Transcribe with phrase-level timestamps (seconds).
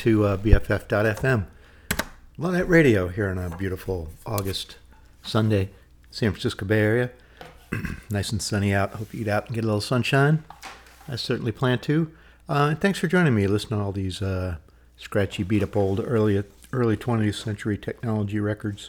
[0.00, 1.44] to uh, BFF.FM.
[2.38, 4.78] Luddite Radio here on a beautiful August
[5.22, 5.68] Sunday,
[6.10, 7.10] San Francisco Bay Area.
[8.10, 8.94] nice and sunny out.
[8.94, 10.42] Hope you get out and get a little sunshine.
[11.06, 12.10] I certainly plan to.
[12.48, 13.46] Uh, and thanks for joining me.
[13.46, 14.56] Listen to all these uh,
[14.96, 18.88] scratchy, beat up old early early 20th century technology records.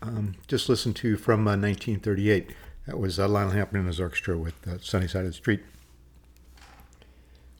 [0.00, 2.52] Um, just listened to from uh, 1938.
[2.86, 5.60] That was uh, Lionel Hampton and his orchestra with uh, Sunny Side of the Street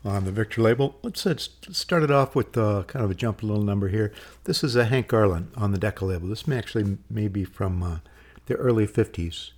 [0.04, 0.96] on the Victor label.
[1.02, 3.88] Let's uh, st- start it off with uh, kind of a jump a little number
[3.88, 4.12] here.
[4.44, 6.28] This is a Hank Garland on the Decca label.
[6.28, 7.98] This may actually may be from uh,
[8.46, 9.50] the early 50s,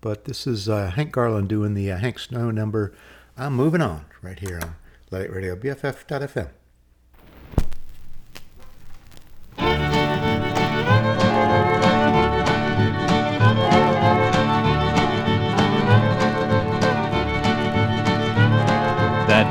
[0.00, 2.92] but this is uh, Hank Garland doing the uh, Hank Snow number.
[3.36, 6.50] I'm moving on right here on It Radio BFF.FM.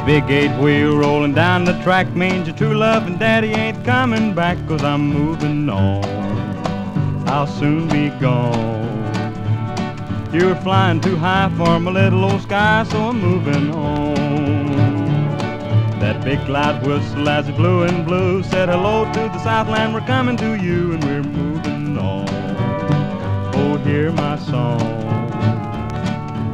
[0.06, 4.34] big eight wheel rolling down the track means your true love and daddy ain't coming
[4.34, 6.04] back cause I'm moving on.
[7.28, 8.82] I'll soon be gone.
[10.34, 14.66] You're flying too high for my little old sky, so I'm moving on.
[16.00, 20.02] That big cloud whistle as it blew and blew said hello to the Southland, we're
[20.02, 22.28] coming to you and we're moving on.
[23.56, 25.21] Oh, hear my song.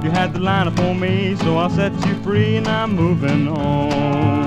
[0.07, 4.38] You had the line for me, so I'll set you free, and I'm moving on.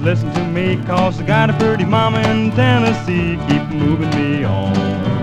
[0.00, 0.82] Listen to me?
[0.86, 3.38] Cause I got a pretty mama in Tennessee.
[3.46, 5.19] Keep moving me on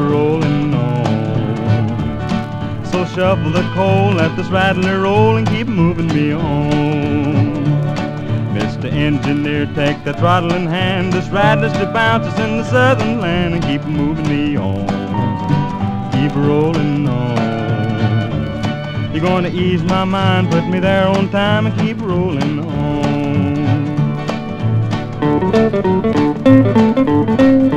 [0.00, 1.06] rolling on.
[2.86, 7.64] So shovel the coal, let this rattler roll and keep moving me on.
[8.54, 8.92] Mr.
[8.92, 11.12] Engineer, take the throttle in hand.
[11.12, 14.86] This rattler's to bounce in the southern land and keep moving me on.
[16.12, 17.38] Keep rolling on.
[19.12, 22.78] You're gonna ease my mind, put me there on time and keep rolling on.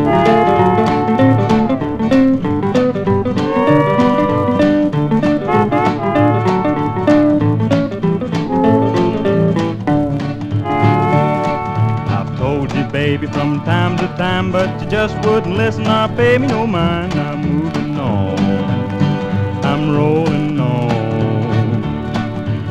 [0.08, 0.51] I've
[13.42, 17.12] from time to time, but you just wouldn't listen or pay me no mind.
[17.16, 18.38] I'm moving on,
[19.66, 20.92] I'm rolling on.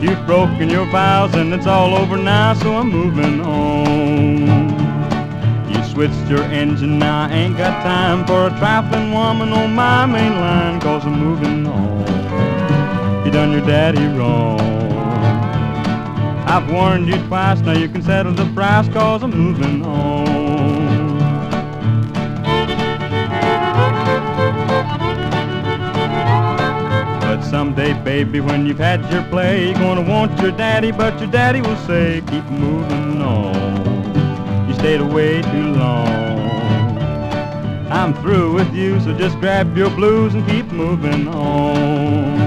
[0.00, 4.70] You've broken your vows and it's all over now, so I'm moving on.
[5.72, 10.06] You switched your engine, now I ain't got time for a trifling woman on my
[10.06, 13.24] main line, cause I'm moving on.
[13.24, 14.60] You done your daddy wrong.
[16.46, 20.49] I've warned you twice, now you can settle the price, cause I'm moving on.
[27.50, 31.60] Someday, baby, when you've had your play, you're gonna want your daddy, but your daddy
[31.60, 34.68] will say, keep moving on.
[34.68, 36.88] You stayed away too long.
[37.90, 42.39] I'm through with you, so just grab your blues and keep moving on.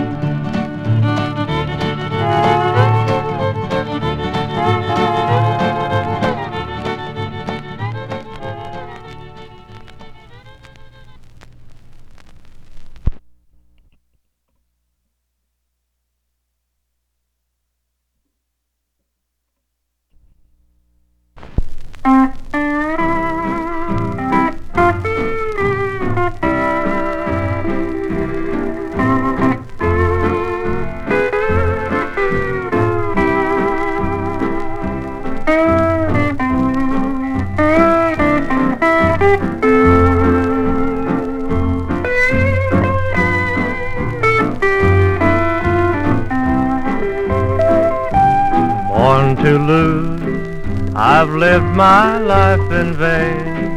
[51.37, 53.73] Lived my life in vain.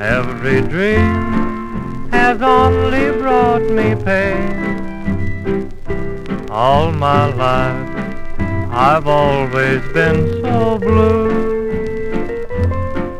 [0.00, 5.70] Every dream has only brought me pain.
[6.50, 8.40] All my life,
[8.70, 11.46] I've always been so blue.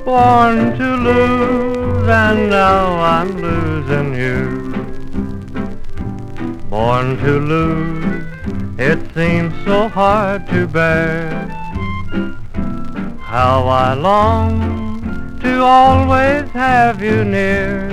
[0.05, 4.41] Born to lose, and now I'm losing you.
[6.71, 8.25] Born to lose.
[8.79, 11.36] It seems so hard to bear
[13.37, 17.91] How I long to always have you near.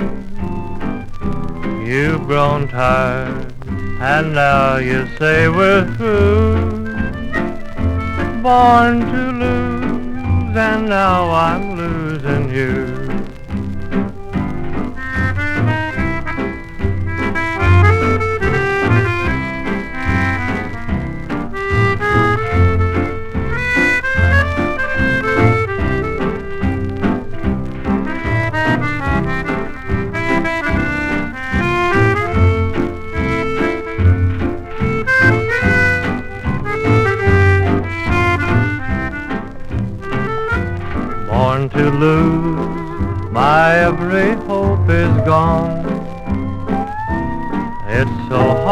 [1.84, 3.52] You've grown tired
[4.00, 6.86] and now you say we're through.
[8.40, 12.93] Born to lose and now I'm losing you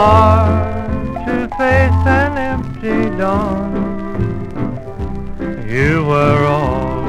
[0.03, 3.71] hard to face an empty dawn.
[5.75, 7.03] You were all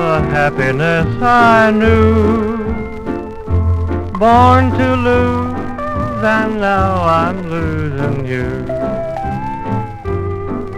[0.00, 2.58] the happiness I knew.
[4.22, 6.92] Born to lose, and now
[7.22, 8.50] I'm losing you.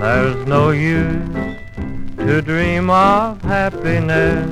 [0.00, 1.36] There's no use
[2.24, 4.50] to dream of happiness.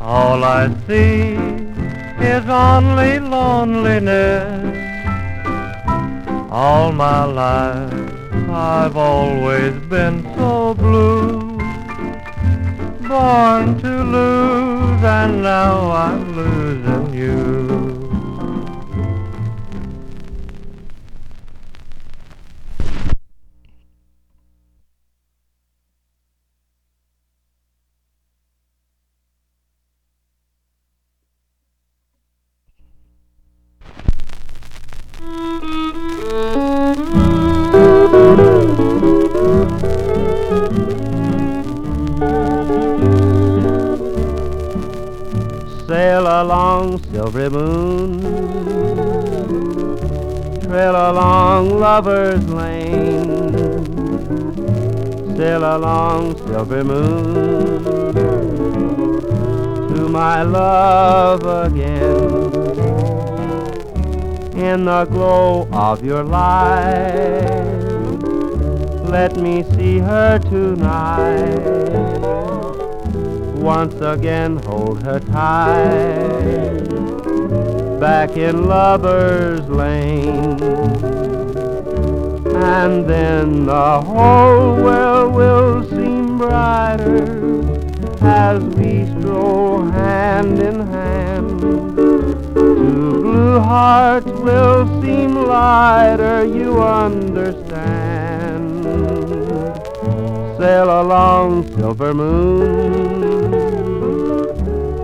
[0.00, 1.41] All I see
[2.22, 4.78] is only loneliness.
[6.50, 7.92] All my life
[8.48, 11.58] I've always been so blue.
[13.08, 17.51] Born to lose and now I'm losing you.
[69.12, 71.58] Let me see her tonight.
[73.54, 76.88] Once again hold her tight.
[78.00, 80.60] Back in lover's lane.
[82.54, 87.42] And then the whole world will seem brighter
[88.22, 90.81] as we stroll hand in
[93.72, 98.64] hearts will seem lighter you understand
[100.58, 103.32] sail along silver moon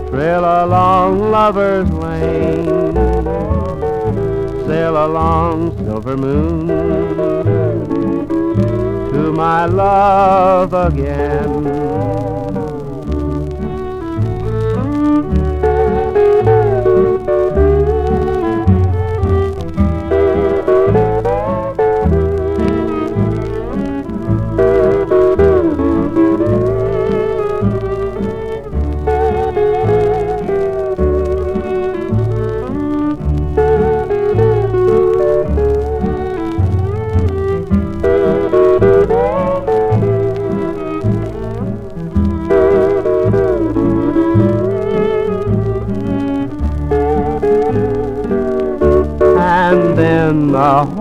[0.09, 2.65] Trail along lover's lane,
[4.67, 6.67] sail along silver moon.
[9.13, 12.18] to my love again.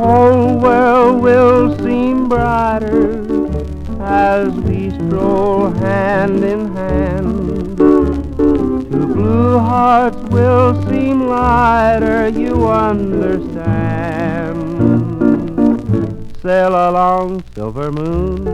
[0.09, 3.21] Whole world will seem brighter
[4.01, 7.77] as we stroll hand in hand.
[7.77, 14.57] Two blue hearts will seem lighter, you understand.
[16.41, 18.47] Sail along, silver moon,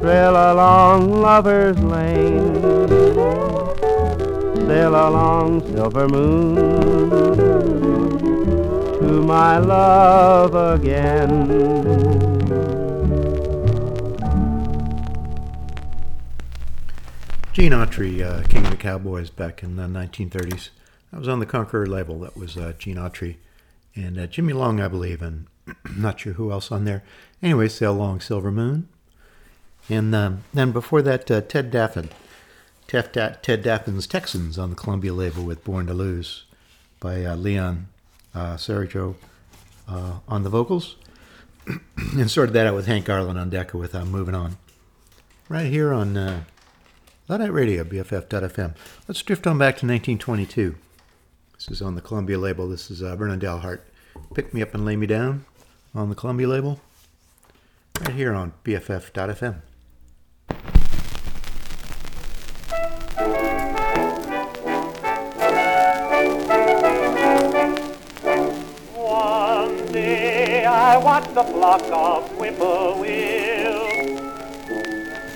[0.00, 2.56] trail along lover's lane,
[4.66, 7.91] sail along, silver moon
[9.12, 11.46] to my love again.
[17.52, 20.70] Gene Autry, uh, King of the Cowboys, back in the 1930s.
[21.12, 22.20] I was on the Conqueror label.
[22.20, 23.36] That was uh, Gene Autry
[23.94, 25.46] and uh, Jimmy Long, I believe, and
[25.96, 27.02] not sure who else on there.
[27.42, 28.88] Anyway, Sail Long, Silver Moon.
[29.90, 32.08] And um, then before that, uh, Ted Daffan.
[32.86, 36.44] Ted, Ted Daffan's Texans on the Columbia label with Born to Lose
[36.98, 37.88] by uh, Leon
[38.34, 39.14] uh, Seago
[39.88, 40.96] uh, on the vocals,
[41.96, 44.56] and sorted that out with Hank Garland on Decca with uh, Moving On.
[45.48, 46.44] Right here on uh,
[47.28, 48.74] Luddite Radio, BFF.FM.
[49.06, 50.76] Let's drift on back to 1922.
[51.54, 52.68] This is on the Columbia label.
[52.68, 53.80] This is uh, Vernon Dalhart.
[54.34, 55.44] Pick Me Up and Lay Me Down
[55.94, 56.80] on the Columbia label.
[58.00, 59.62] Right here on BFF.FM.
[71.02, 74.20] watch the flock of whippoorwills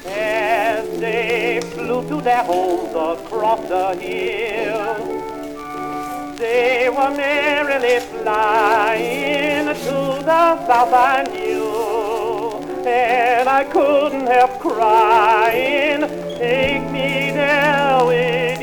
[0.07, 5.25] as they flew to their homes across the hill.
[6.37, 16.03] They were merrily flying to the south I knew, and I couldn't help crying.
[16.39, 18.56] Take me there with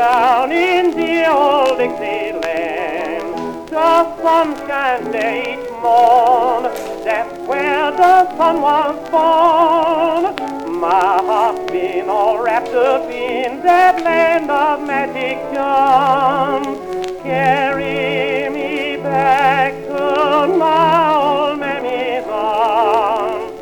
[0.00, 3.68] down in the old Dixieland.
[3.68, 6.62] The sunshine there each morn,
[7.04, 10.80] that's where the sun was born.
[10.80, 16.78] My heart's been all wrapped up in that land of magic charms.
[17.22, 23.52] Carry me back to my old mammy's arms.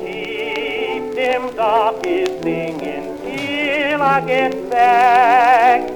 [0.00, 3.03] Keep them darkies singing till
[4.04, 5.90] I get back.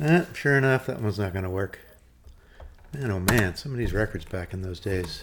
[0.00, 1.78] Eh, sure enough, that one's not going to work.
[2.92, 5.22] Man, oh man, some of these records back in those days.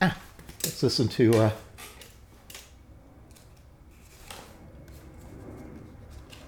[0.00, 0.16] Ah,
[0.64, 1.34] let's listen to.
[1.34, 1.50] Uh,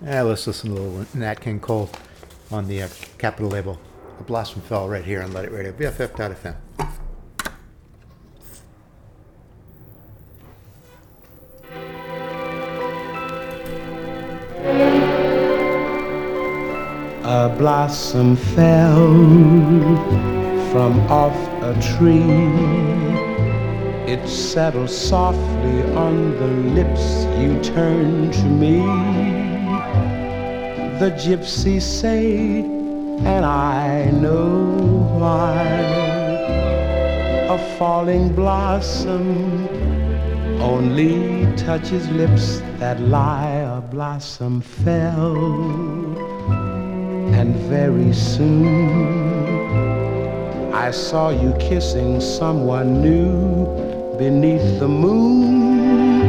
[0.05, 1.91] yeah, let's listen to a little Nat King Cole
[2.51, 2.89] on the uh,
[3.19, 3.81] Capitol label.
[4.21, 6.57] A Blossom Fell right here on Luddite Radio, BFF.fm.
[17.63, 19.07] blossom fell
[20.73, 22.51] from off a tree.
[24.13, 28.79] It settled softly on the lips you turned to me.
[30.99, 32.63] The gypsies say,
[33.35, 34.49] and I know
[35.21, 35.63] why.
[37.57, 39.69] A falling blossom
[40.61, 43.79] only touches lips that lie.
[43.79, 46.12] A blossom fell
[47.43, 48.73] and very soon
[50.73, 53.67] I saw you kissing someone new
[54.17, 56.23] beneath the moon.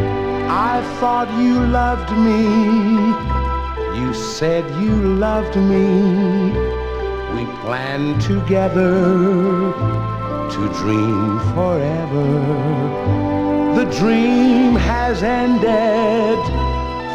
[0.50, 2.42] I thought you loved me.
[4.00, 4.96] You said you
[5.28, 5.88] loved me.
[7.36, 8.94] We planned together
[10.54, 12.30] to dream forever.
[13.80, 16.42] The dream has ended,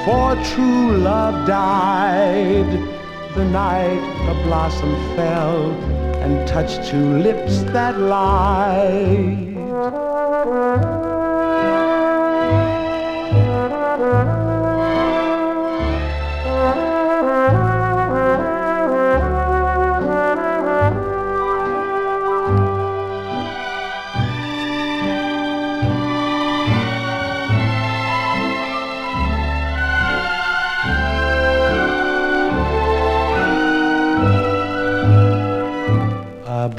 [0.04, 2.97] for true love died
[3.38, 5.70] the night a blossom fell
[6.24, 9.47] and touched two lips that lied.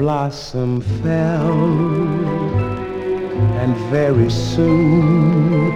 [0.00, 1.52] Blossom fell,
[3.60, 5.72] and very soon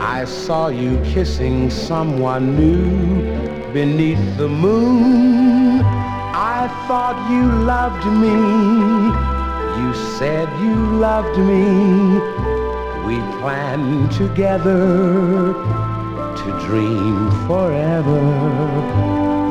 [0.00, 5.82] I saw you kissing someone new beneath the moon.
[5.82, 7.44] I thought you
[7.74, 8.38] loved me.
[9.82, 10.74] You said you
[11.08, 11.66] loved me.
[13.06, 15.52] We planned together
[16.40, 18.22] to dream forever.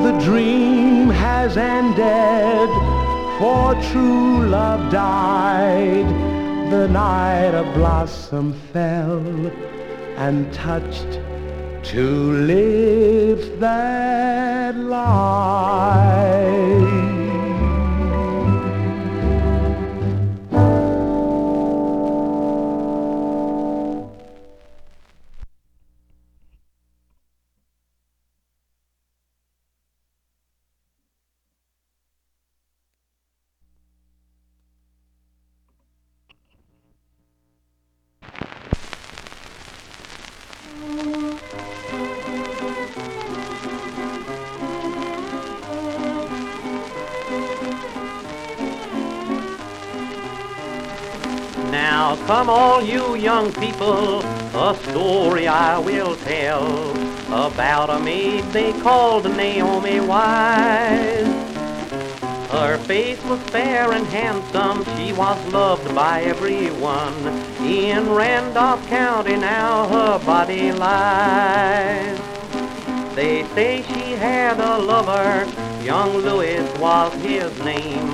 [0.02, 3.01] The dream has ended,
[3.42, 6.08] for true love died
[6.70, 9.26] the night a blossom fell
[10.18, 11.20] and touched
[11.82, 15.82] to live that life.
[53.42, 54.20] Young people,
[54.56, 56.92] a story I will tell
[57.48, 61.26] about a maid they called Naomi Wise.
[62.52, 67.16] Her face was fair and handsome, she was loved by everyone.
[67.66, 72.20] In Randolph County now her body lies.
[73.16, 75.50] They say she had a lover,
[75.84, 78.10] young Louis was his name.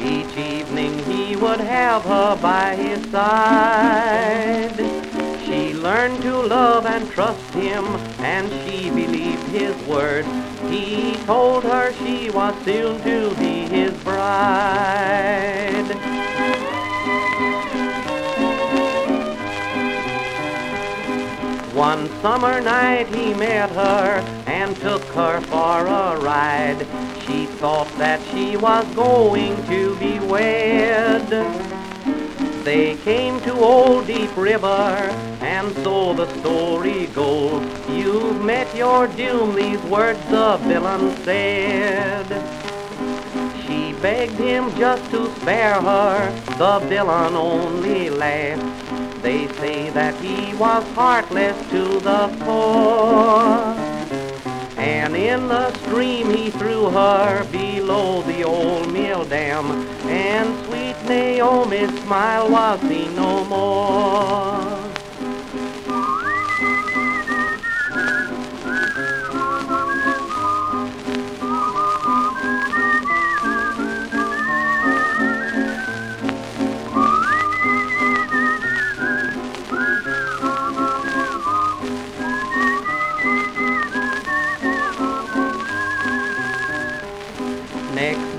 [0.00, 0.91] Each evening
[1.42, 4.76] would have her by his side.
[5.44, 7.84] She learned to love and trust him,
[8.20, 10.24] and she believed his word.
[10.70, 15.12] He told her she was soon to be his bride.
[21.74, 26.86] One summer night he met her and took her for a ride.
[27.26, 31.28] She thought that she was going to be wed.
[32.64, 34.68] They came to Old Deep River,
[35.40, 37.66] and so the story goes.
[37.88, 42.26] You've met your doom, these words the villain said.
[43.66, 49.22] She begged him just to spare her, the villain only laughed.
[49.22, 53.74] They say that he was heartless to the core.
[54.76, 57.44] And in the stream he threw her
[57.82, 59.66] below the old mill dam.
[60.06, 64.91] And sweet Naomi's smile was seen no more.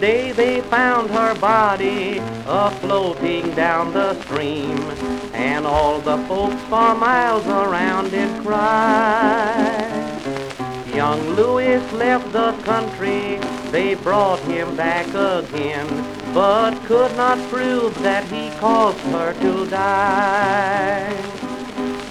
[0.04, 4.78] Day they found her body a floating down the stream,
[5.32, 9.90] and all the folks for miles around it cried.
[10.94, 13.40] Young Louis left the country,
[13.72, 15.88] they brought him back again,
[16.34, 21.16] but could not prove that he caused her to die.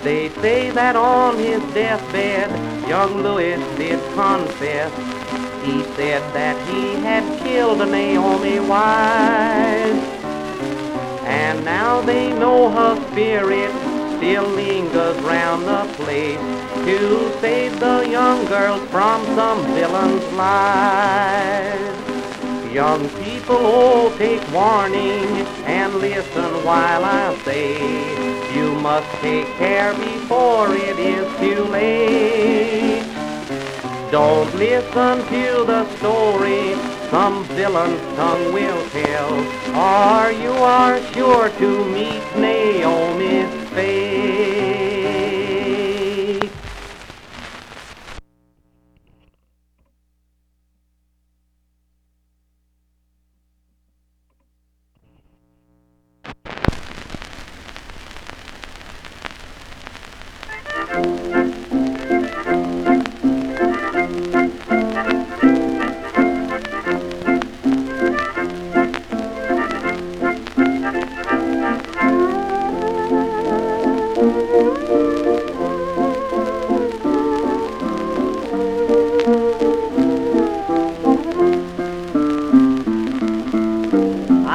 [0.03, 2.49] They say that on his deathbed,
[2.89, 5.22] young Louis did confess.
[5.65, 10.03] He said that he had killed Naomi Wise.
[11.25, 13.71] And now they know her spirit
[14.17, 16.39] still lingers round the place
[16.85, 22.03] to save the young girls from some villain's lies.
[22.73, 30.75] Young people, oh, take warning and listen while I say you must take care before
[30.75, 33.12] it is too late.
[34.13, 36.75] Don't listen to the story
[37.11, 39.33] some villain's tongue will tell,
[39.75, 44.52] or you are sure to meet Naomi's fate.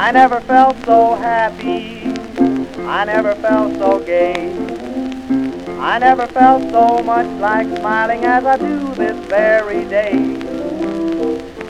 [0.08, 2.00] I never felt so happy.
[2.86, 4.50] I never felt so gay.
[5.78, 10.14] I never felt so much like smiling as I do this very day.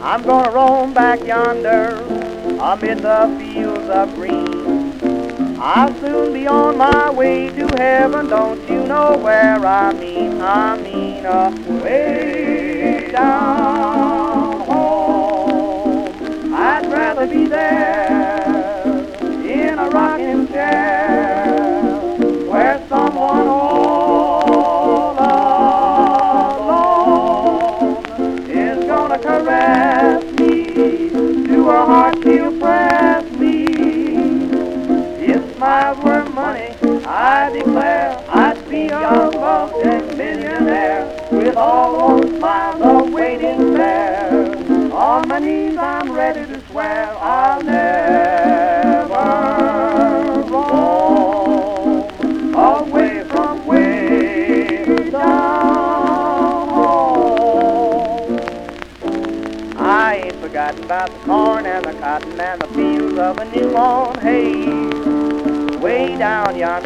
[0.00, 1.96] I'm gonna roam back yonder
[2.60, 5.58] amid the fields of green.
[5.58, 10.40] I'll soon be on my way to heaven, don't you know where I mean?
[10.40, 11.50] I mean, uh,
[11.82, 16.54] way down home.
[16.54, 18.17] I'd rather be there
[31.68, 32.17] to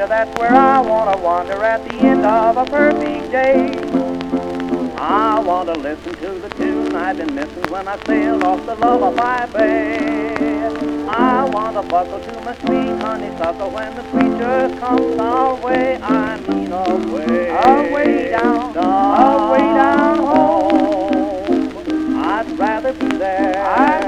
[0.02, 3.70] down yonder, that's where I wanna wander at the end of a perfect day.
[4.96, 8.76] I want to listen to the tune I've been missing when I sailed off the
[8.76, 10.68] lullaby bay.
[11.08, 15.98] I want to buckle to my sweet honeysuckle when the preacher comes our way.
[16.00, 22.16] I mean away, away down, away down home.
[22.24, 24.01] I'd rather be there, I'd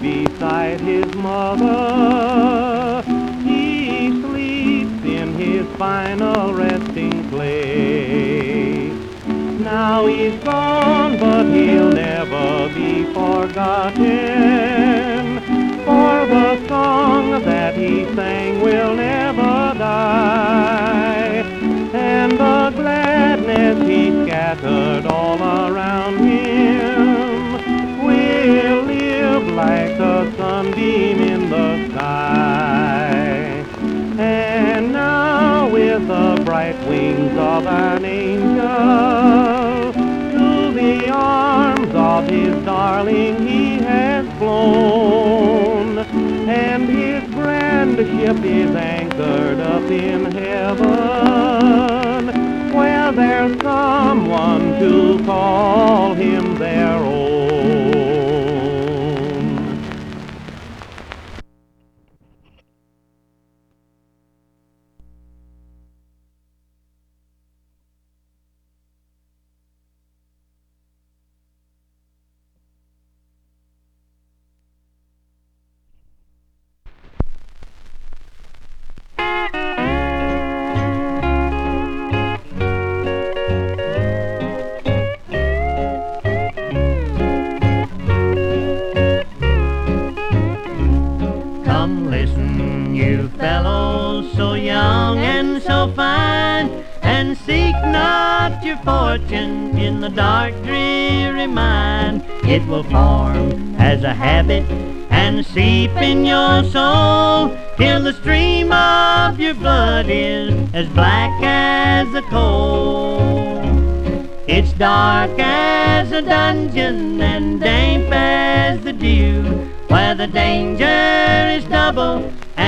[0.00, 3.02] beside his mother,
[3.42, 8.92] he sleeps in his final resting place.
[9.60, 14.04] Now he's gone, but he'll never be forgotten.
[15.84, 21.42] For the song that he sang will never die.
[21.94, 26.03] And the gladness he scattered all around
[36.54, 39.92] wings of an angel.
[39.92, 49.58] To the arms of his darling he has flown, and his grand ship is anchored
[49.58, 52.28] up in heaven,
[52.72, 57.13] where there's someone to call him their own.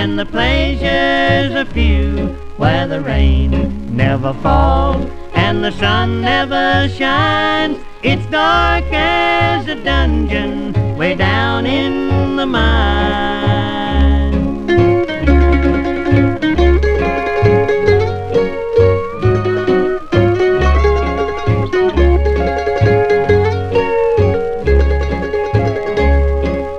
[0.07, 3.51] And the pleasures are few, where the rain
[3.97, 7.77] never falls and the sun never shines.
[8.05, 13.66] It's dark as a dungeon way down in the mine.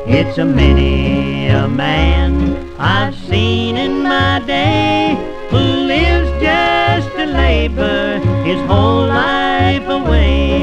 [0.08, 1.97] It's a many a man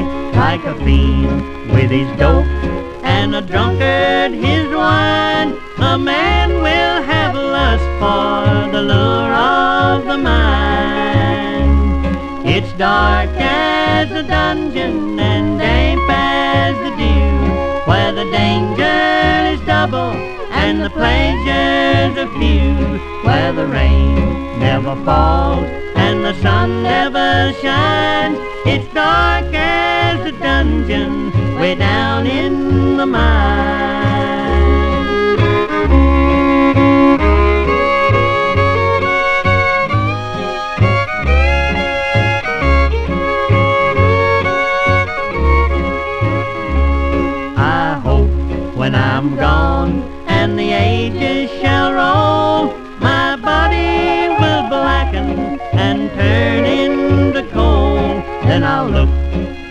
[0.01, 2.45] like a fiend with his dope
[3.03, 5.57] and a drunkard his wine.
[5.77, 11.75] A man will have lust for the lure of the mind.
[12.47, 17.31] It's dark as a dungeon and damp as the dew,
[17.89, 20.13] where the danger is double
[20.51, 28.54] and the pleasures are few, where the rain never falls and the sun never shines.
[47.57, 48.29] I hope
[48.75, 57.43] when I'm gone and the ages shall roll, my body will blacken and turn into
[57.51, 57.97] coal.
[58.47, 59.09] Then I'll look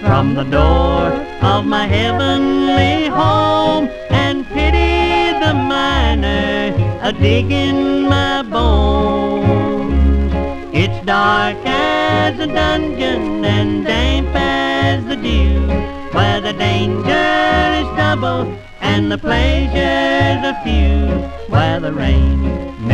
[0.02, 10.32] from the door of my heavenly home and pity the miner a digging my bones.
[10.74, 15.60] It's dark as a dungeon and damp as the dew,
[16.16, 17.28] where the danger
[17.80, 18.42] is double
[18.80, 20.98] and the pleasures are few,
[21.54, 22.42] where the rain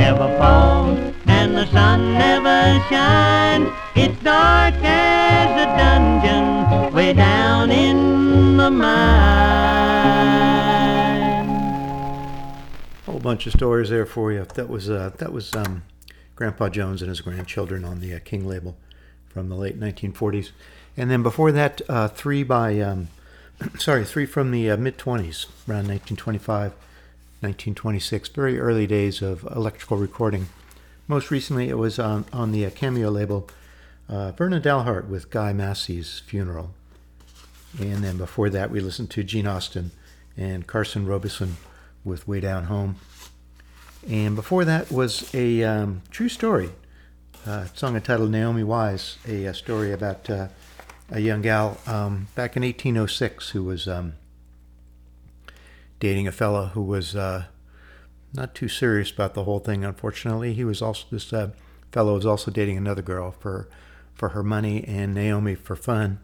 [0.01, 3.71] never falls and the sun never shines.
[3.95, 7.50] It's dark as a dungeon way down
[13.31, 14.45] bunch of stories there for you.
[14.55, 15.85] That was uh, that was um,
[16.35, 18.77] Grandpa Jones and his grandchildren on the uh, King label
[19.29, 20.51] from the late 1940s,
[20.97, 23.09] and then before that, uh, three by um,
[23.79, 29.97] sorry, three from the uh, mid 20s, around 1925, 1926, very early days of electrical
[29.97, 30.49] recording.
[31.07, 33.49] Most recently, it was on on the uh, Cameo label,
[34.09, 36.75] uh, Vernon Dalhart with Guy Massey's Funeral,
[37.79, 39.91] and then before that, we listened to Gene Austin
[40.37, 41.57] and Carson Robison
[42.05, 42.97] with Way Down Home.
[44.09, 46.71] And before that was a um, true story,
[47.47, 50.49] uh, song entitled Naomi Wise, a, a story about uh,
[51.11, 54.15] a young gal um, back in 1806 who was um,
[55.99, 57.45] dating a fellow who was uh,
[58.33, 59.85] not too serious about the whole thing.
[59.85, 61.51] Unfortunately, he was also this uh,
[61.93, 63.69] fellow was also dating another girl for
[64.15, 66.21] for her money and Naomi for fun.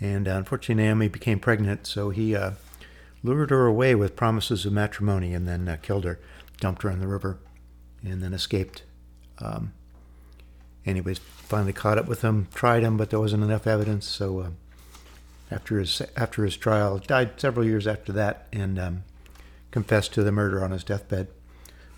[0.00, 2.52] And uh, unfortunately, Naomi became pregnant, so he uh,
[3.22, 6.18] lured her away with promises of matrimony and then uh, killed her,
[6.60, 7.38] dumped her in the river,
[8.02, 8.82] and then escaped.
[9.38, 9.72] Um,
[10.84, 14.06] anyways, finally caught up with him, tried him, but there wasn't enough evidence.
[14.06, 14.50] So uh,
[15.50, 19.04] after his after his trial, died several years after that, and um,
[19.70, 21.28] confessed to the murder on his deathbed.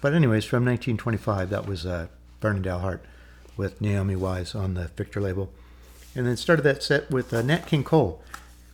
[0.01, 2.09] But anyways, from 1925, that was uh,
[2.41, 3.01] Vernon Dalhart
[3.57, 5.51] with Naomi Wise on the Victor label.
[6.17, 8.23] And then started that set with uh, Nat King Cole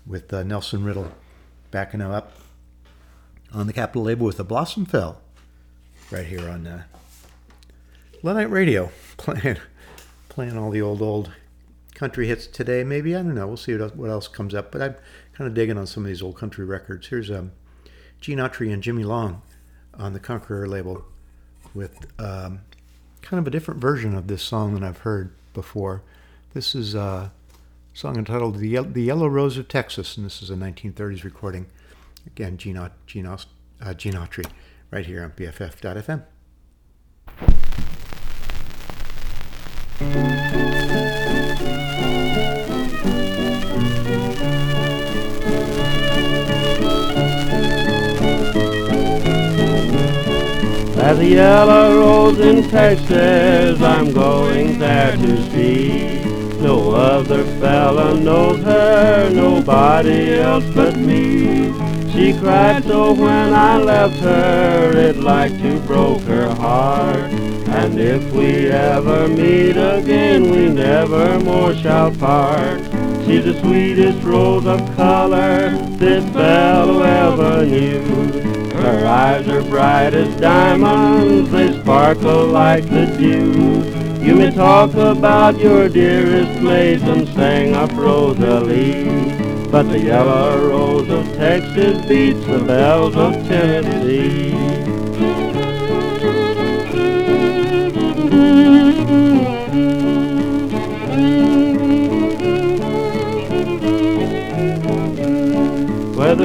[0.06, 1.10] with uh, Nelson Riddle
[1.72, 2.34] backing him up
[3.52, 5.20] on the Capitol label with the Blossom Fell
[6.12, 6.82] right here on uh,
[8.22, 9.56] Luddite Radio playing
[10.28, 11.32] playing all the old old
[11.96, 12.84] country hits today.
[12.84, 13.48] Maybe I don't know.
[13.48, 14.70] We'll see what else, what else comes up.
[14.70, 14.94] But I'm
[15.32, 17.08] kind of digging on some of these old country records.
[17.08, 17.50] Here's um,
[18.20, 19.42] Gene Autry and Jimmy Long
[19.94, 21.04] on the Conqueror label
[21.74, 22.60] with um,
[23.20, 26.02] kind of a different version of this song than I've heard before.
[26.54, 27.32] This is a
[27.94, 31.66] song entitled "The, Ye- the Yellow Rose of Texas," and this is a 1930s recording.
[32.26, 33.46] Again, Gene, Aut- Gene, Aus-
[33.80, 34.46] uh, Gene Autry,
[34.90, 36.22] right here on BFF.fm.
[51.04, 56.20] As a yellow rose in Texas, I'm going there to see.
[56.62, 61.72] No other fella knows her, nobody else but me.
[62.12, 67.32] She cried so when I left her, it like to broke her heart.
[67.68, 72.80] And if we ever meet again, we never more shall part.
[73.26, 78.02] She's the sweetest rose of color this fellow ever knew.
[78.74, 84.01] Her eyes are bright as diamonds, they sparkle like the dew.
[84.22, 89.04] You may talk about your dearest maids and sing up Rosalie,
[89.68, 94.71] but the yellow rose of Texas beats the bells of Tennessee.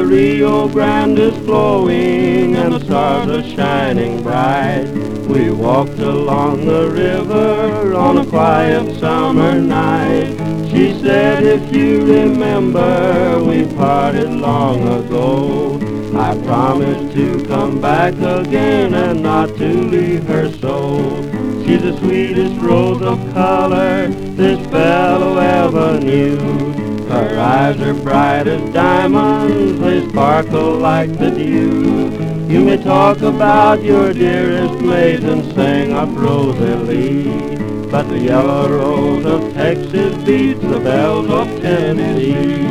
[0.07, 4.85] Rio Grande is flowing and the stars are shining bright.
[5.27, 10.29] We walked along the river on a quiet summer night.
[10.71, 15.77] She said, if you remember, we parted long ago.
[16.17, 20.99] I promised to come back again and not to leave her so.
[21.65, 26.86] She's the sweetest rose of color this fellow ever knew.
[27.09, 32.11] Her eyes are bright as diamonds, they sparkle like the dew.
[32.47, 37.23] You may talk about your dearest maid and sing up Rosalie,
[37.89, 42.66] but the yellow rose of Texas beats the bells of Tennessee.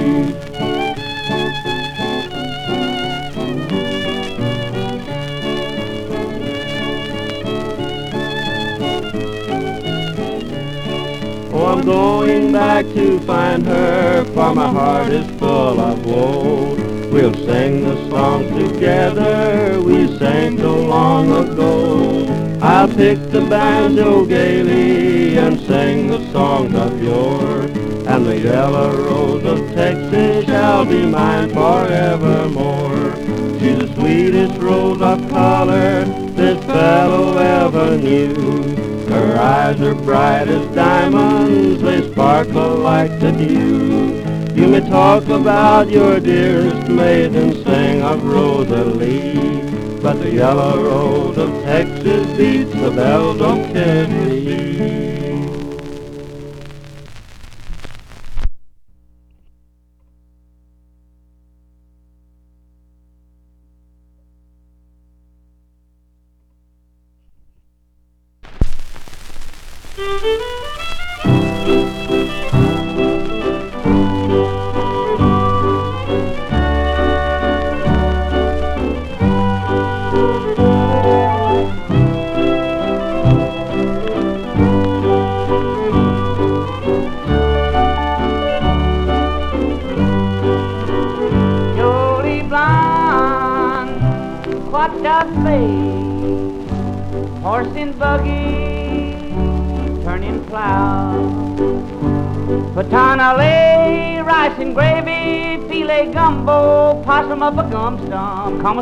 [11.77, 16.75] I'm going back to find her, for my heart is full of woe.
[17.13, 22.59] We'll sing the songs together we sang so long ago.
[22.63, 27.65] I'll pick the banjo gaily and sing the songs of yore.
[28.09, 33.17] And the yellow rose of Texas shall be mine forevermore.
[33.61, 38.86] She's the sweetest rose of color this fellow ever knew.
[39.09, 44.23] Her eyes are bright as diamonds, they sparkle like the dew.
[44.55, 49.61] You may talk about your dearest maid and sing of Rosalie,
[50.03, 55.16] but the yellow rose of Texas beats the bells of Tennessee.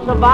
[0.02, 0.33] Stump, come a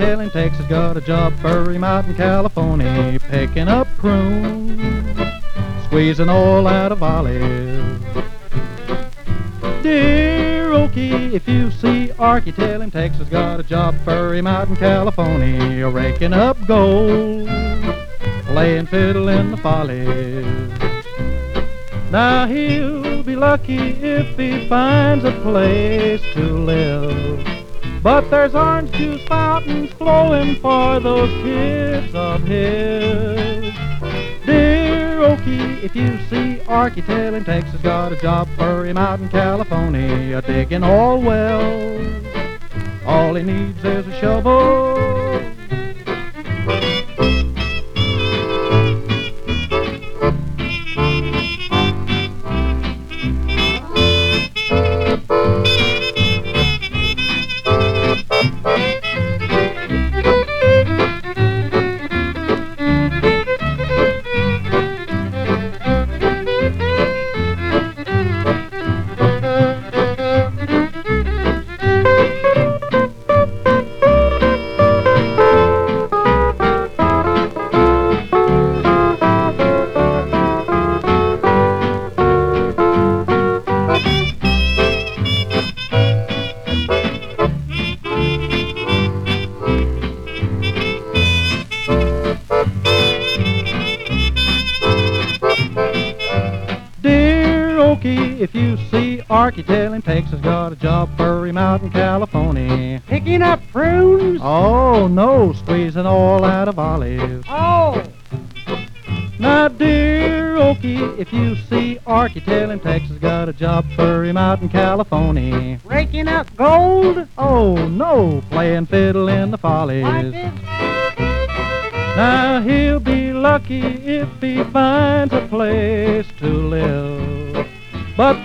[0.00, 5.14] Tailing Texas got a job for him out in California, picking up prunes,
[5.84, 8.02] squeezing oil out of olives.
[9.82, 14.76] Dear Okie, if you see Arky him Texas got a job for him out in
[14.76, 17.46] California, raking up gold,
[18.46, 20.46] playing fiddle in the follies.
[22.10, 27.60] Now he'll be lucky if he finds a place to live.
[28.02, 33.74] But there's orange juice fountains flowing for those kids of his.
[34.46, 39.20] Dear Okie, if you see Arky Tail in Texas, got a job for him out
[39.20, 42.24] in California, digging all wells.
[43.04, 45.19] All he needs is a shovel.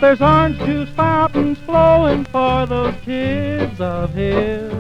[0.06, 4.72] There's orange juice fountains flowing for those kids of his.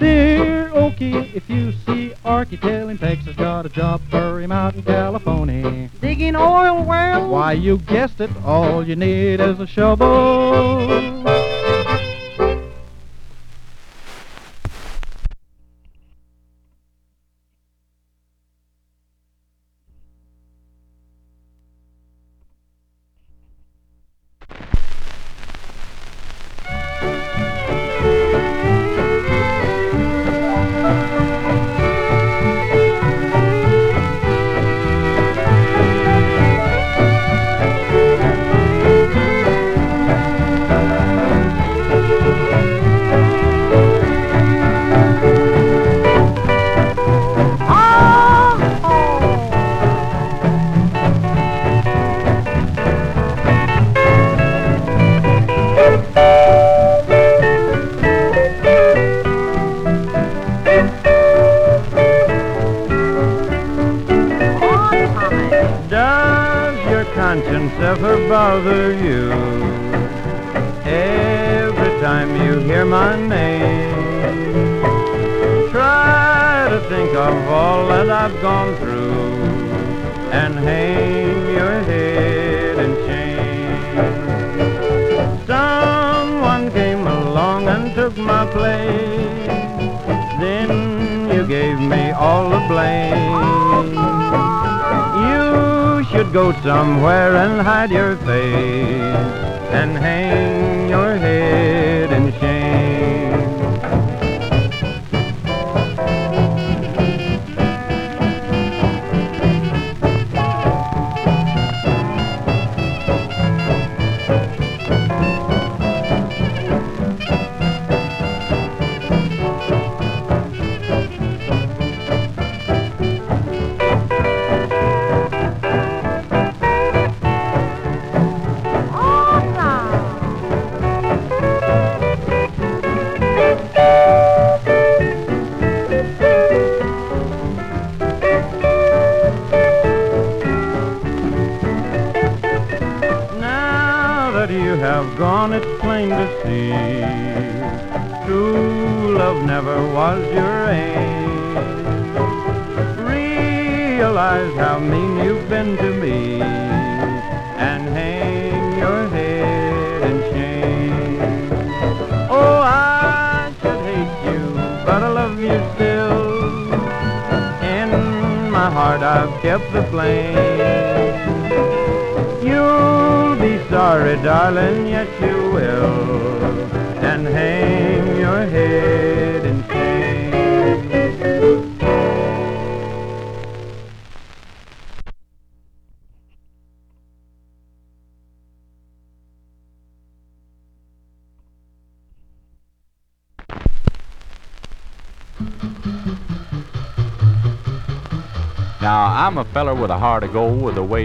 [0.00, 4.74] Dear Okie, if you see Arky Tail in Texas, got a job for him out
[4.74, 5.88] in California.
[6.00, 7.30] Digging oil wells?
[7.30, 11.35] Why, you guessed it, all you need is a shovel.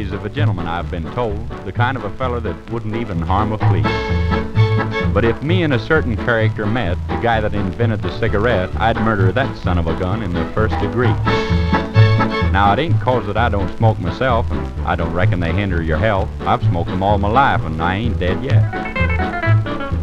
[0.01, 1.47] Ways of a gentleman, I've been told.
[1.63, 3.83] The kind of a feller that wouldn't even harm a flea.
[5.13, 8.95] But if me and a certain character met, the guy that invented the cigarette, I'd
[8.95, 11.13] murder that son of a gun in the first degree.
[12.51, 15.83] Now, it ain't cause that I don't smoke myself, and I don't reckon they hinder
[15.83, 16.29] your health.
[16.41, 18.71] I've smoked them all my life, and I ain't dead yet.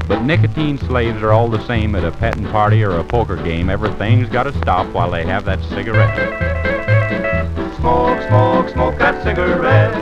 [0.06, 3.68] But nicotine slaves are all the same at a petting party or a poker game.
[3.68, 6.47] Everything's gotta stop while they have that cigarette.
[7.88, 9.94] Smoke, smoke, smoke that cigarette.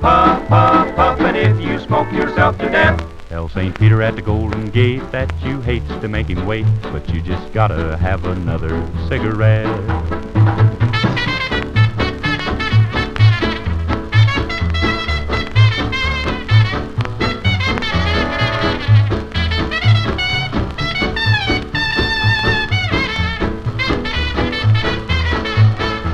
[0.00, 3.78] Puff, puff, puff, and if you smoke yourself to death, Tell St.
[3.78, 7.52] Peter at the Golden Gate that you hates to make him wait, but you just
[7.52, 10.11] gotta have another cigarette.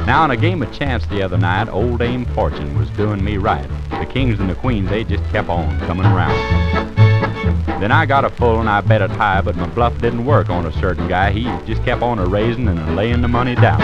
[0.08, 3.36] Now, in a game of chance the other night, old Dame Fortune was doing me
[3.36, 3.68] right.
[3.90, 6.34] The kings and the queens, they just kept on coming around.
[7.78, 10.48] Then I got a full and I bet it high, but my bluff didn't work
[10.48, 11.30] on a certain guy.
[11.32, 13.80] He just kept on a raising and a laying the money down.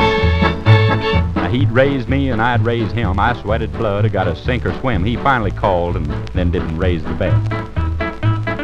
[1.35, 3.21] Now, he'd raise me and I'd raise him.
[3.21, 5.05] I sweated blood, I got a sink or swim.
[5.05, 7.35] He finally called and then didn't raise the bet.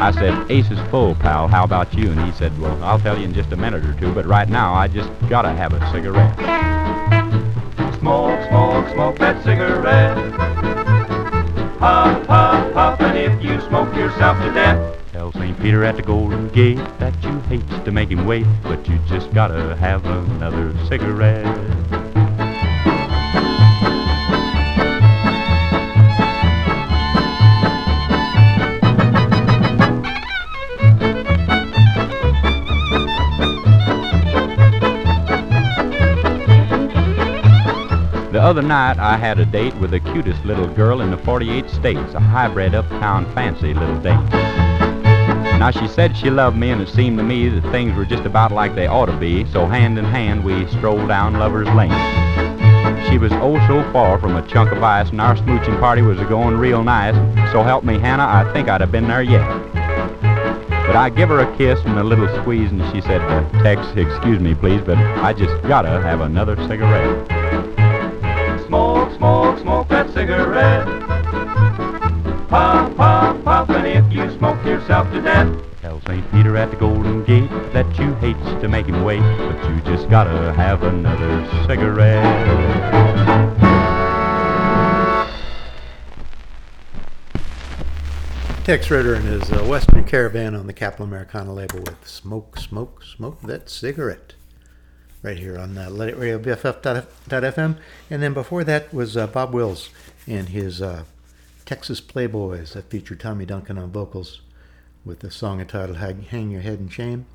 [0.00, 1.46] I said, Ace is full, pal.
[1.46, 2.10] How about you?
[2.10, 4.48] And he said, Well, I'll tell you in just a minute or two, but right
[4.48, 6.69] now I just gotta have a cigarette.
[8.80, 10.16] Smoke, smoke, that cigarette.
[11.78, 15.58] Puff, puff, puff, and if you smoke yourself to death, Tell St.
[15.60, 19.32] Peter at the Golden Gate that you hate to make him wait, but you just
[19.34, 21.79] gotta have another cigarette.
[38.50, 42.14] Other night I had a date with the cutest little girl in the 48 states,
[42.14, 44.28] a hybrid uptown fancy little dame.
[45.60, 48.24] Now she said she loved me and it seemed to me that things were just
[48.24, 51.92] about like they ought to be, so hand in hand we strolled down Lover's Lane.
[53.08, 56.18] She was oh so far from a chunk of ice and our smooching party was
[56.18, 57.14] a going real nice,
[57.52, 59.48] so help me Hannah, I think I'd have been there yet.
[60.88, 63.20] But I give her a kiss and a little squeeze and she said,
[63.62, 67.29] Tex, excuse me please, but I just gotta have another cigarette.
[70.30, 70.86] Cigarette.
[72.48, 75.52] Puff, puff, puff, and if you smoke yourself to death,
[75.82, 76.30] Tell St.
[76.30, 80.08] Peter at the Golden Gate that you hates to make him wait, but you just
[80.08, 82.22] gotta have another cigarette.
[88.64, 93.02] Tex Ritter and his uh, Western Caravan on the Capitol Americana label with Smoke, Smoke,
[93.02, 94.34] Smoke That Cigarette.
[95.22, 97.76] Right here on uh, Luddite Radio BFF.FM.
[98.08, 99.90] And then before that was uh, Bob Wills
[100.26, 101.04] and his uh,
[101.64, 104.40] Texas Playboys that featured Tommy Duncan on vocals
[105.04, 107.26] with the song entitled Hang Your Head in Shame.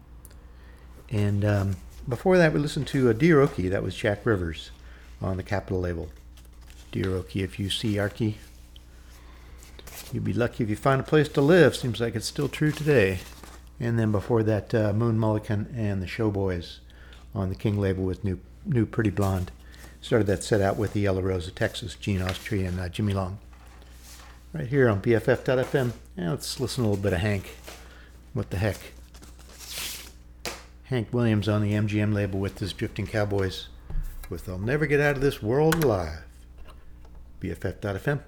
[1.09, 1.75] And um,
[2.07, 3.69] before that, we listened to a Dear Okie.
[3.69, 4.71] That was Jack Rivers
[5.21, 6.09] on the Capitol label.
[6.91, 8.35] Dear Okie, if you see Arky,
[10.11, 11.75] you'd be lucky if you find a place to live.
[11.75, 13.19] Seems like it's still true today.
[13.79, 16.77] And then before that, uh, Moon Mullican and the Showboys
[17.33, 19.51] on the King label with New, New Pretty Blonde.
[20.05, 23.13] Started that set out with the Yellow Rose of Texas, Gene Autry and uh, Jimmy
[23.13, 23.39] Long.
[24.53, 25.93] Right here on BFF.FM.
[26.15, 27.55] Yeah, let's listen a little bit of Hank.
[28.33, 28.77] What the heck?
[30.83, 33.69] Hank Williams on the MGM label with his Drifting Cowboys
[34.29, 36.19] with They'll Never Get Out of This World Alive.
[37.41, 38.19] BFF.FM.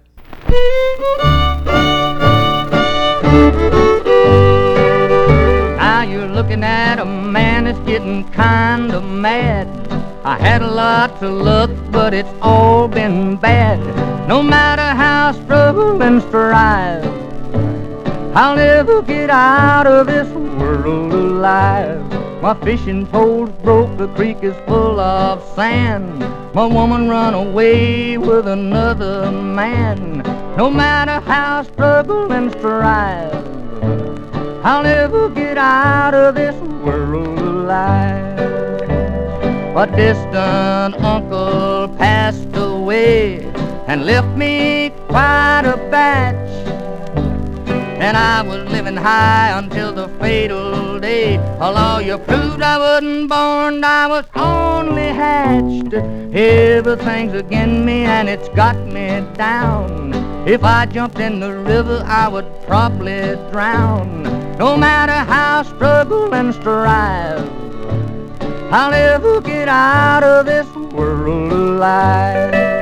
[5.77, 9.96] Now you're looking at a man that's getting kinda mad.
[10.27, 13.79] I had a lot to look, but it's all been bad.
[14.27, 17.05] No matter how I struggle and strive,
[18.35, 22.03] I'll never get out of this world alive.
[22.41, 26.19] My fishing pole's broke, the creek is full of sand.
[26.53, 30.17] My woman run away with another man.
[30.57, 33.33] No matter how I struggle and strive,
[34.65, 38.66] I'll never get out of this world alive.
[39.77, 43.45] A distant uncle passed away
[43.85, 46.49] and left me quite a batch.
[48.01, 51.35] And I was living high until the fatal day.
[51.59, 55.93] A lawyer proved I wasn't born, I was only hatched.
[55.93, 60.11] Everything's against me and it's got me down.
[60.47, 64.23] If I jumped in the river, I would probably drown.
[64.57, 67.66] No matter how I struggle and strive,
[68.69, 72.76] I'll never get out of this world alive.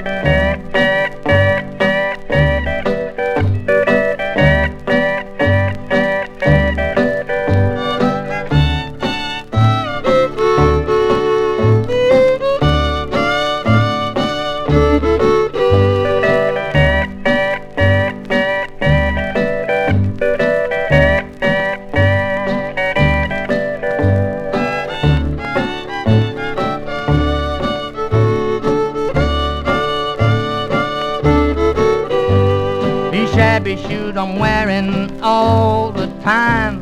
[35.46, 36.78] All the time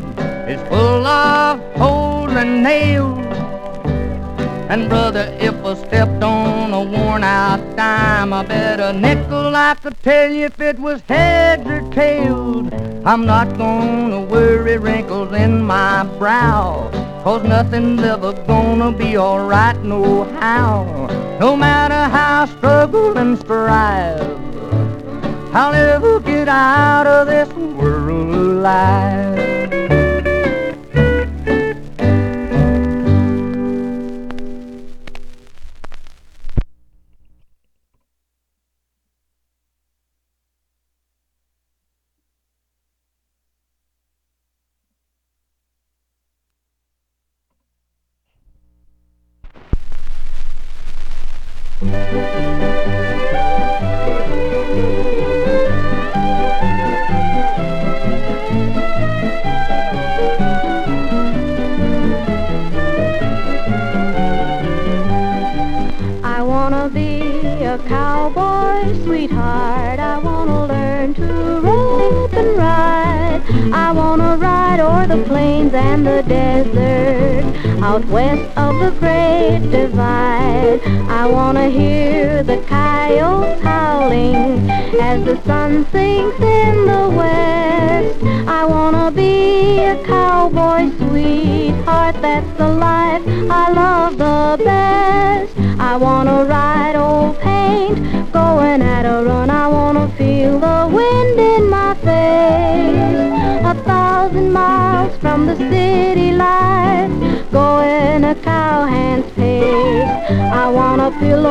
[0.48, 3.20] is full of holes and nails.
[4.72, 9.76] And brother, if I stepped on a worn out dime, I bet a nickel I
[9.76, 12.70] could tell you if it was heads or tails.
[13.06, 16.90] I'm not gonna worry wrinkles in my brow,
[17.24, 20.86] cause nothing's ever gonna be alright no how.
[21.42, 24.53] No matter how I struggle and strive,
[25.56, 29.73] I'll never get out of this world alive.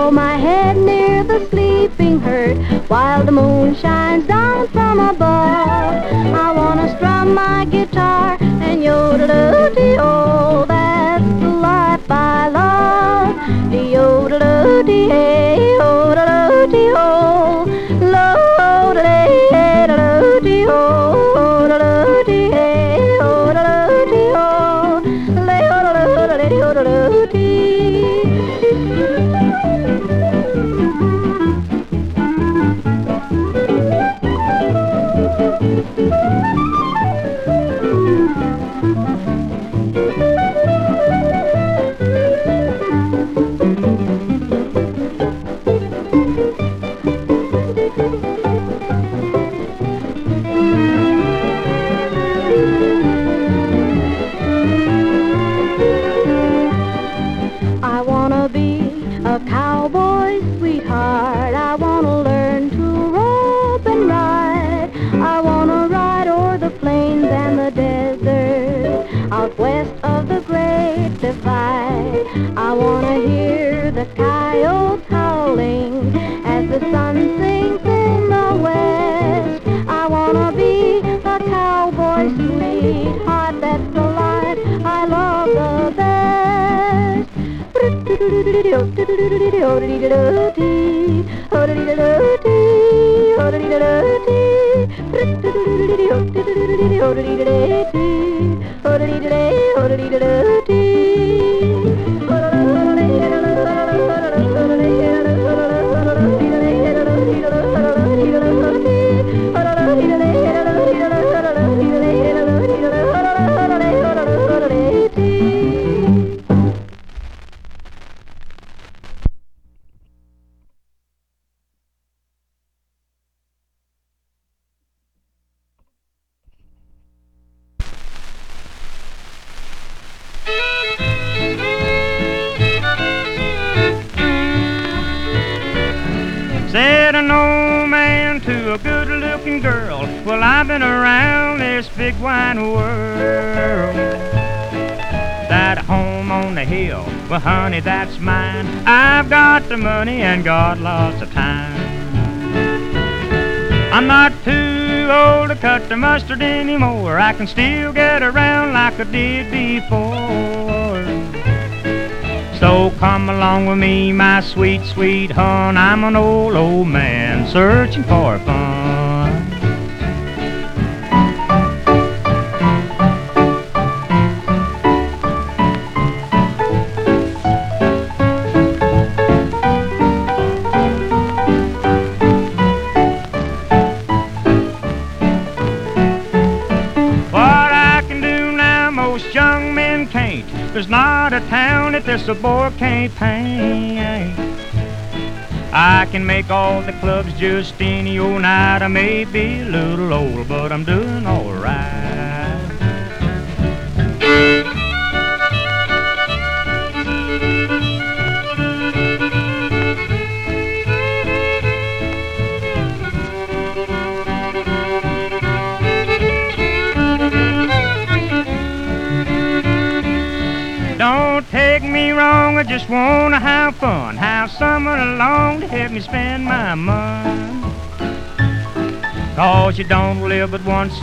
[0.03, 2.59] Wanna my head near the sleeping herd
[2.91, 5.95] while the moon shines down from above.
[6.35, 10.65] I wanna strum my guitar and yodel-oo-dee-oh.
[10.67, 13.37] That's the life I love.
[13.71, 15.79] Dee-oh-da-doo-dee-hey-oh-da-doo-dee-oh.
[15.79, 17.32] Lo-da-dee-hey-da-doo-dee-oh.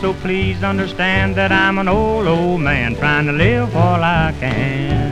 [0.00, 5.09] So please understand that I'm an old, old man trying to live all I can.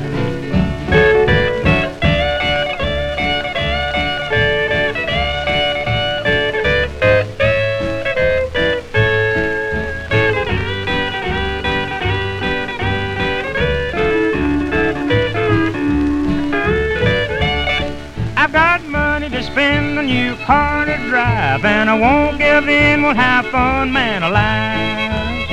[23.00, 25.48] We'll have fun, man, alive.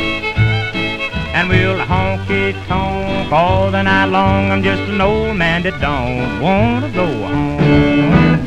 [1.33, 4.51] And we'll honky tonk all the night long.
[4.51, 8.44] I'm just an old man that don't want to go home.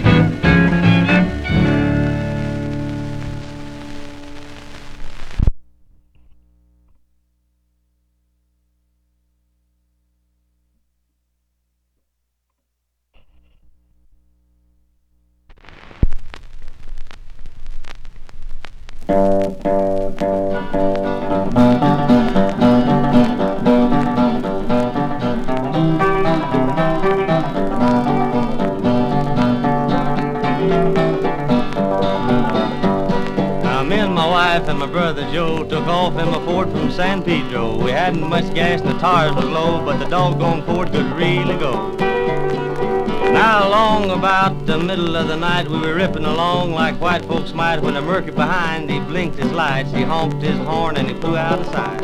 [44.88, 48.30] Middle of the night, we were ripping along like white folks might when a murky
[48.30, 48.90] behind.
[48.90, 52.00] He blinked his lights, he honked his horn, and he flew out of sight.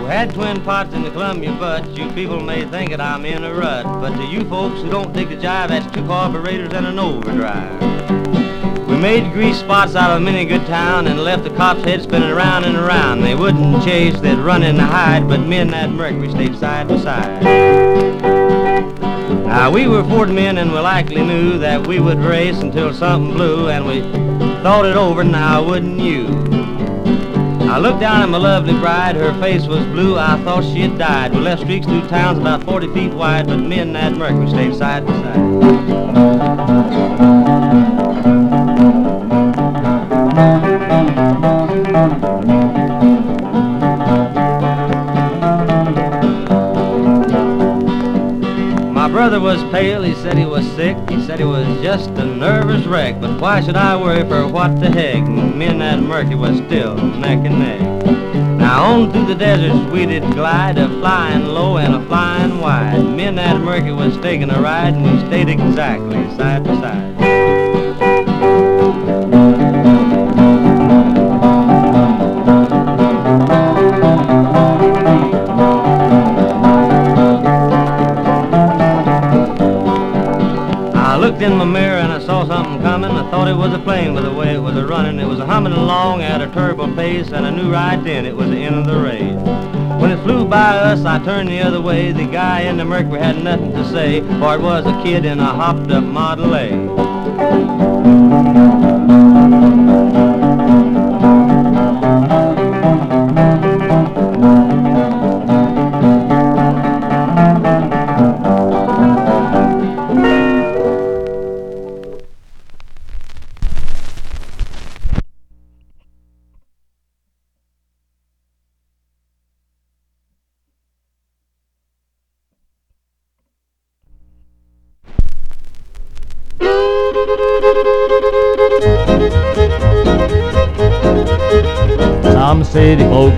[0.00, 3.44] We had twin pots in the Columbia but You people may think that I'm in
[3.44, 6.84] a rut, but to you folks who don't dig the jive, that's two carburetors and
[6.84, 7.80] an overdrive.
[8.88, 12.30] We made grease spots out of many good town and left the cops' head spinning
[12.30, 13.20] around and around.
[13.20, 16.88] They wouldn't chase, they'd run in the hide, but me and that Mercury stayed side
[16.88, 17.93] by side.
[19.54, 23.34] Now we were Ford men and we likely knew that we would race until something
[23.34, 24.00] blew, and we
[24.64, 25.22] thought it over.
[25.22, 26.26] Now wouldn't you?
[27.70, 30.98] I looked down at my lovely bride, her face was blue, I thought she had
[30.98, 31.34] died.
[31.34, 34.74] We left streaks through towns about 40 feet wide, but me and that Mercury stayed
[34.74, 37.43] side by side.
[49.34, 52.86] Brother was pale, he said he was sick, he said he was just a nervous
[52.86, 53.20] wreck.
[53.20, 55.26] But why should I worry for what the heck?
[55.26, 57.80] Me and that Murky was still neck and neck.
[58.58, 63.02] Now on through the deserts we did glide, a flying low and a flying wide.
[63.02, 67.13] Me and that Murky was taking a ride, and we stayed exactly side by side.
[83.54, 85.74] It was a plane, but the way it was a running, it was a humming
[85.74, 88.84] along at a terrible pace, and I knew right then it was the end of
[88.84, 89.36] the race.
[90.00, 92.10] When it flew by us, I turned the other way.
[92.10, 95.38] The guy in the Mercury had nothing to say, for it was a kid in
[95.38, 96.70] a hopped-up Model A.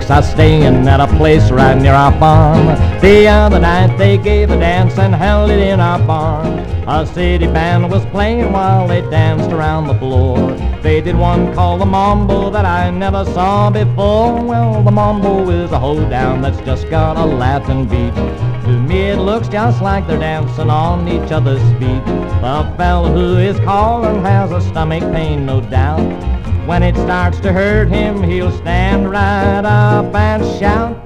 [0.07, 2.67] folks are staying at a place right near our farm.
[3.01, 6.59] The other night they gave a dance and held it in our barn.
[6.87, 10.53] A city band was playing while they danced around the floor.
[10.81, 14.41] They did one called the mambo that I never saw before.
[14.41, 18.15] Well, the mambo is a hoedown that's just got a Latin beat.
[18.65, 22.05] To me it looks just like they're dancing on each other's feet.
[22.41, 26.36] The fellow who is calling has a stomach pain, no doubt.
[26.67, 30.97] When it starts to hurt him, he'll stand right up and shout.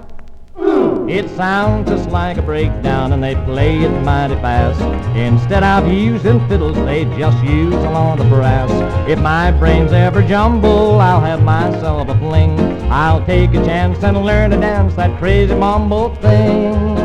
[1.07, 4.81] It sounds just like a breakdown and they play it mighty fast.
[5.15, 8.71] Instead of using fiddles, they just use a lot of brass.
[9.07, 12.59] If my brains ever jumble, I'll have myself a fling.
[12.91, 17.00] I'll take a chance and learn to dance that crazy mambo thing.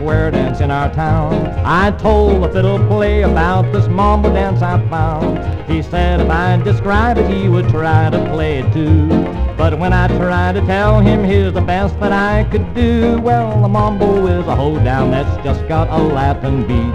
[0.00, 1.46] Down square dance in our town.
[1.64, 5.38] I told the fiddle play about this mambo dance I found.
[5.70, 9.08] He said if I describe it he would try to play it too.
[9.56, 13.60] But when I tried to tell him here's the best that I could do, well
[13.60, 16.92] the mambo is a hoedown that's just got a Latin beat.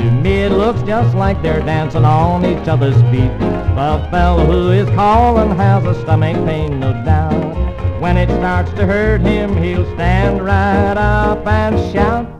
[0.00, 3.38] To me it looks just like they're dancing on each other's feet.
[3.76, 8.00] The fellow who is calling has a stomach pain, no doubt.
[8.00, 12.35] When it starts to hurt him, he'll stand right up and shout.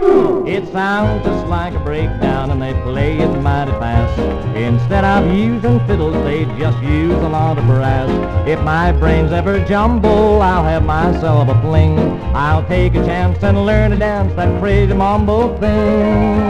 [0.00, 4.18] It sounds just like a breakdown and they play it mighty fast.
[4.56, 8.08] Instead of using fiddles, they just use a lot of brass.
[8.48, 11.98] If my brains ever jumble, I'll have myself a fling.
[12.34, 16.48] I'll take a chance and learn to dance that crazy mambo thing.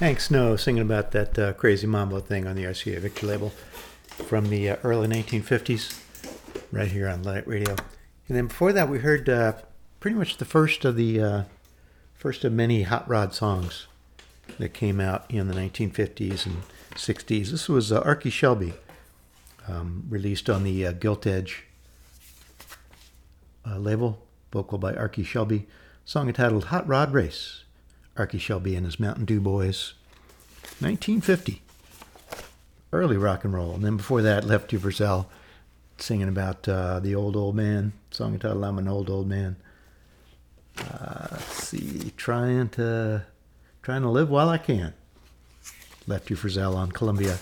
[0.00, 3.50] Hank Snow singing about that uh, crazy mambo thing on the RCA Victor label
[4.26, 6.02] from the uh, early 1950s,
[6.72, 7.76] right here on Luddite Radio.
[8.26, 9.52] And then before that, we heard uh,
[10.02, 11.42] pretty much the first of the uh,
[12.16, 13.86] first of many hot rod songs
[14.58, 16.64] that came out in the 1950s and
[16.96, 17.52] 60s.
[17.52, 18.72] This was uh, Arkie Shibley,
[19.68, 21.66] um, released on the uh, Gilt Edge
[23.64, 24.20] uh, label,
[24.52, 25.66] vocal by Arkie Shibley,
[26.04, 27.62] song entitled Hot Rod Race.
[28.16, 29.94] Arkie Shibley and his Mountain Dew Boys,
[30.80, 31.62] 1950
[32.92, 33.76] early rock and roll.
[33.76, 35.26] And then before that, Lefty Frizzell
[35.96, 39.54] singing about uh, the old old man, song entitled "I'm an Old Old Man."
[40.78, 43.24] Uh, see, trying to
[43.82, 44.94] trying to live while I can.
[46.06, 47.38] Lefty Frizzell on Columbia,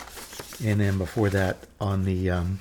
[0.62, 2.58] and then before that on the um,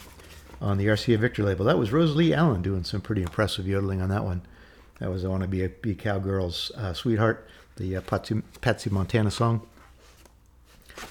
[0.61, 4.09] on the RCA Victor label, that was Rosalie Allen doing some pretty impressive yodeling on
[4.09, 4.41] that one.
[4.99, 7.45] That was "I Want to Be a Be Cowgirl's uh, Sweetheart,"
[7.75, 9.67] the uh, Patsy, Patsy Montana song.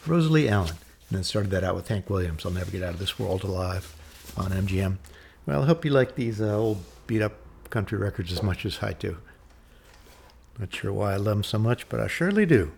[0.06, 0.74] Rosalie Allen.
[1.08, 2.44] And then started that out with Hank Williams.
[2.44, 3.94] I'll never get out of this world alive
[4.36, 4.98] on MGM.
[5.46, 7.32] Well, I hope you like these uh, old beat up
[7.70, 9.16] country records as much as I do.
[10.58, 12.72] Not sure why I love them so much, but I surely do.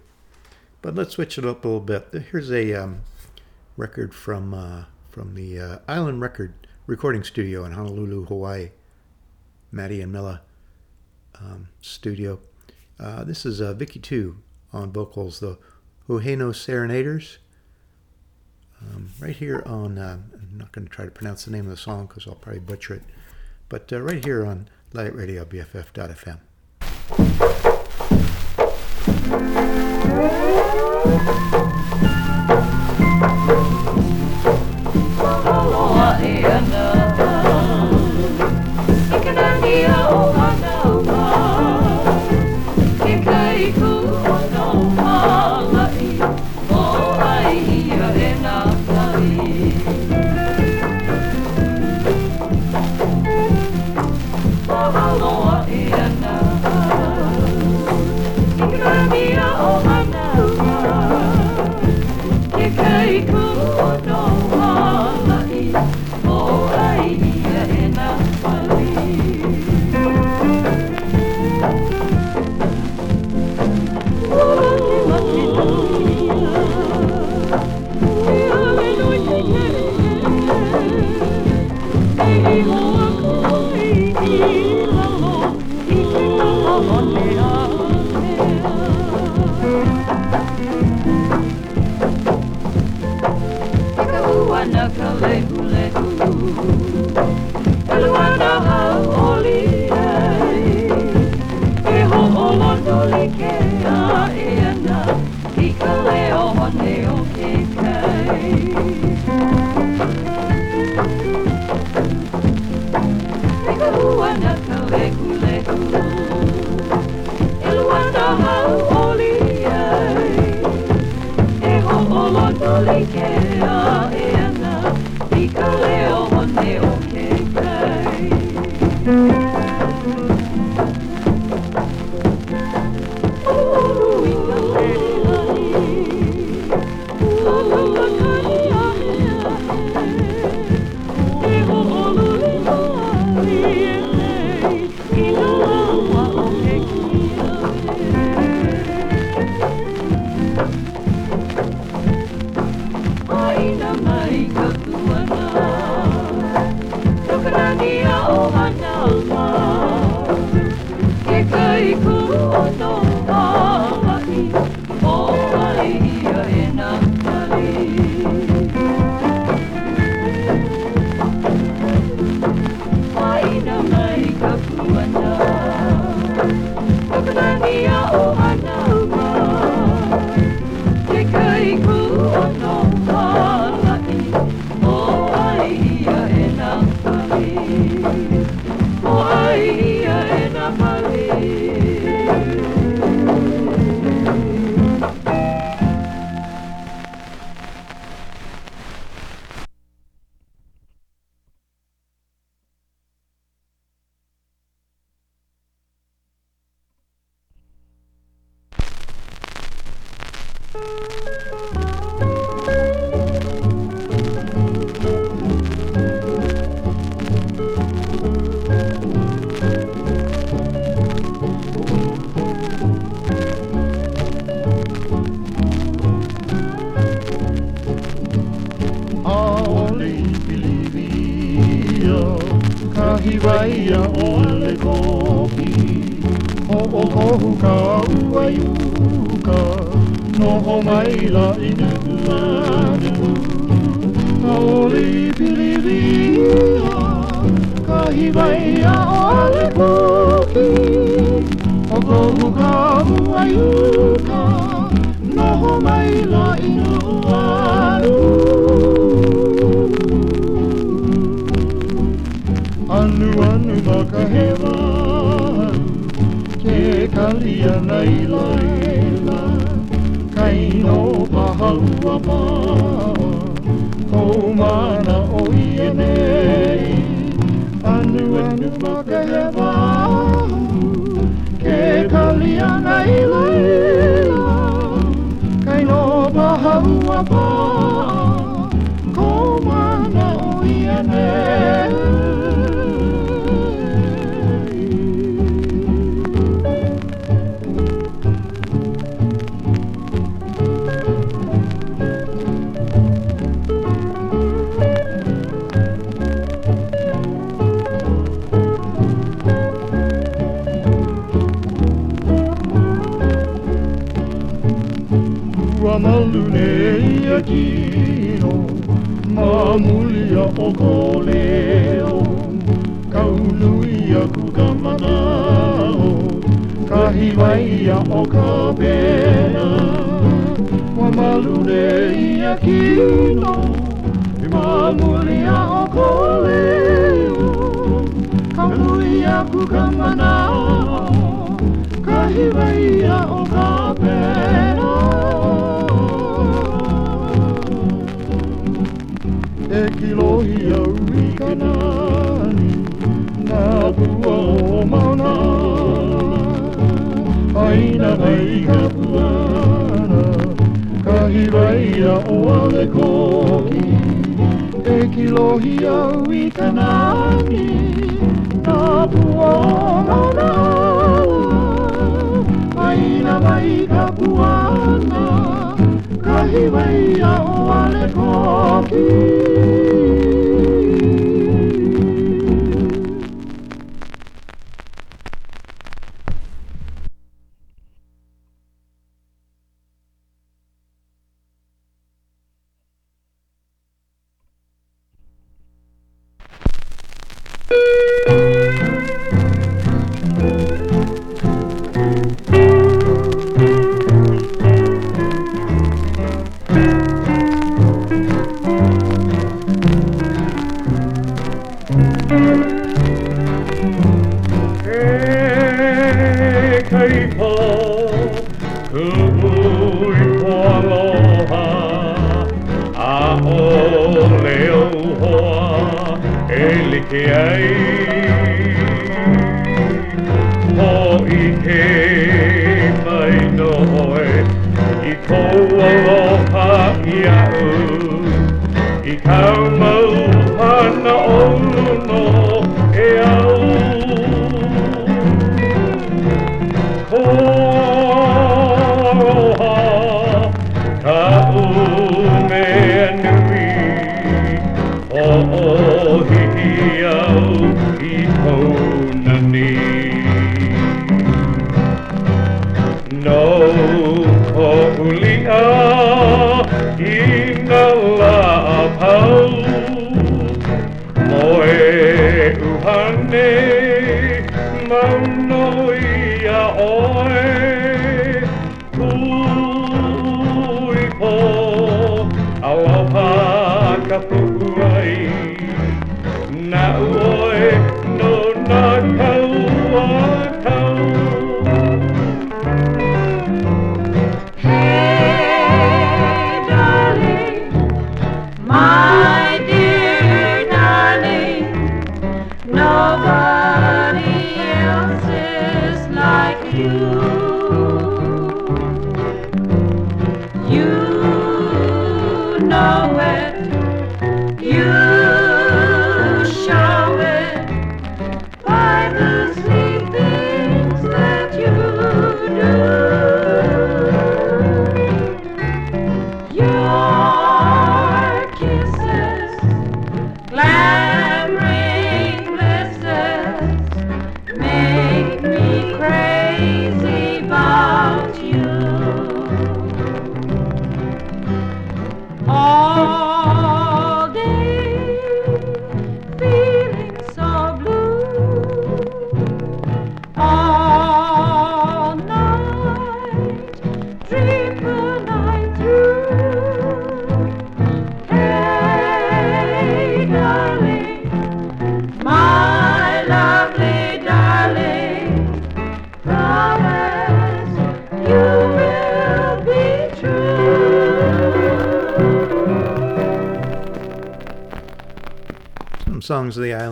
[0.83, 2.09] But let's switch it up a little bit.
[2.31, 3.03] Here's a um,
[3.77, 6.55] record from uh, from the uh, Island Record
[6.87, 8.71] Recording Studio in Honolulu, Hawaii.
[9.73, 10.43] Matty and Milla
[11.41, 12.41] um, studio.
[12.99, 14.39] Uh, this is uh, Vicky Two
[14.73, 15.59] on vocals, the
[16.09, 17.39] Huheno Serenaders.
[18.81, 21.71] Um, right here on, uh, I'm not going to try to pronounce the name of
[21.71, 23.03] the song because I'll probably butcher it.
[23.69, 26.41] But uh, right here on Luddite Radio, BFF.fm.
[29.61, 31.60] thank you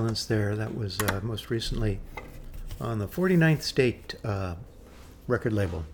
[0.09, 0.57] there.
[0.57, 2.01] That was uh, most recently
[2.81, 4.55] on the 49th State uh,
[5.27, 5.85] record label,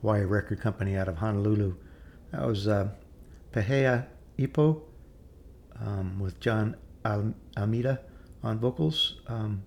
[0.00, 1.76] Hawaii Record Company out of Honolulu.
[2.32, 2.88] That was uh,
[3.52, 4.06] Pehea
[4.38, 4.82] Ipo
[5.80, 8.00] um, with John Al- Almeida
[8.42, 9.62] on vocals um,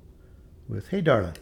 [0.68, 1.38] with Hey Darling.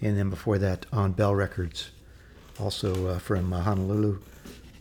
[0.00, 1.90] And then before that on Bell Records,
[2.60, 4.20] also uh, from uh, Honolulu,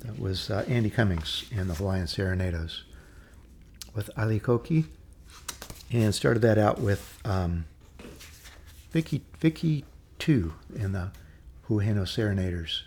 [0.01, 2.84] that was uh, Andy Cummings and the Hawaiian Serenados
[3.95, 4.85] with Ali Koki,
[5.91, 7.65] and started that out with um,
[8.91, 9.85] Vicky Vicky
[10.19, 11.11] Two in the
[11.69, 12.84] Huheno Serenaders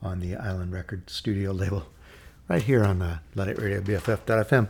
[0.00, 1.86] on the Island Record Studio label,
[2.48, 4.68] right here on uh, the Luddite Radio BFF.fm.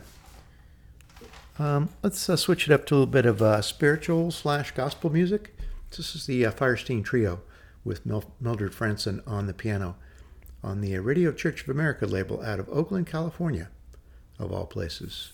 [1.59, 5.11] Um, let's uh, switch it up to a little bit of uh, spiritual slash gospel
[5.11, 5.55] music.
[5.95, 7.41] This is the uh, Firestein Trio
[7.83, 9.95] with Mil- Mildred Franson on the piano
[10.63, 13.69] on the Radio Church of America label out of Oakland, California,
[14.39, 15.33] of all places.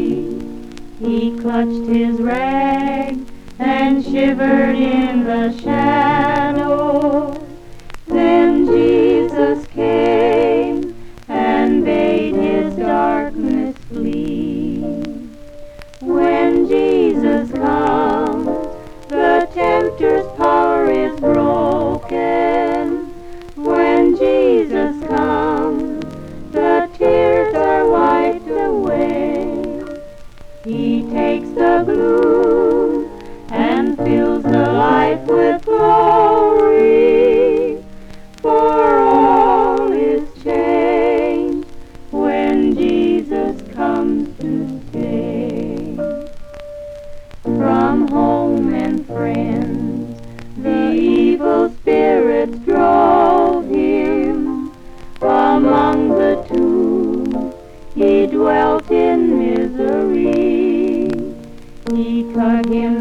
[1.03, 3.17] He clutched his rag
[3.57, 7.43] and shivered in the shadow.
[8.05, 10.93] Then Jesus came
[11.27, 14.81] and bade his darkness flee.
[16.01, 18.45] When Jesus comes,
[19.09, 22.60] the tempter's power is broken.
[31.61, 32.50] the blue.
[62.35, 63.00] again.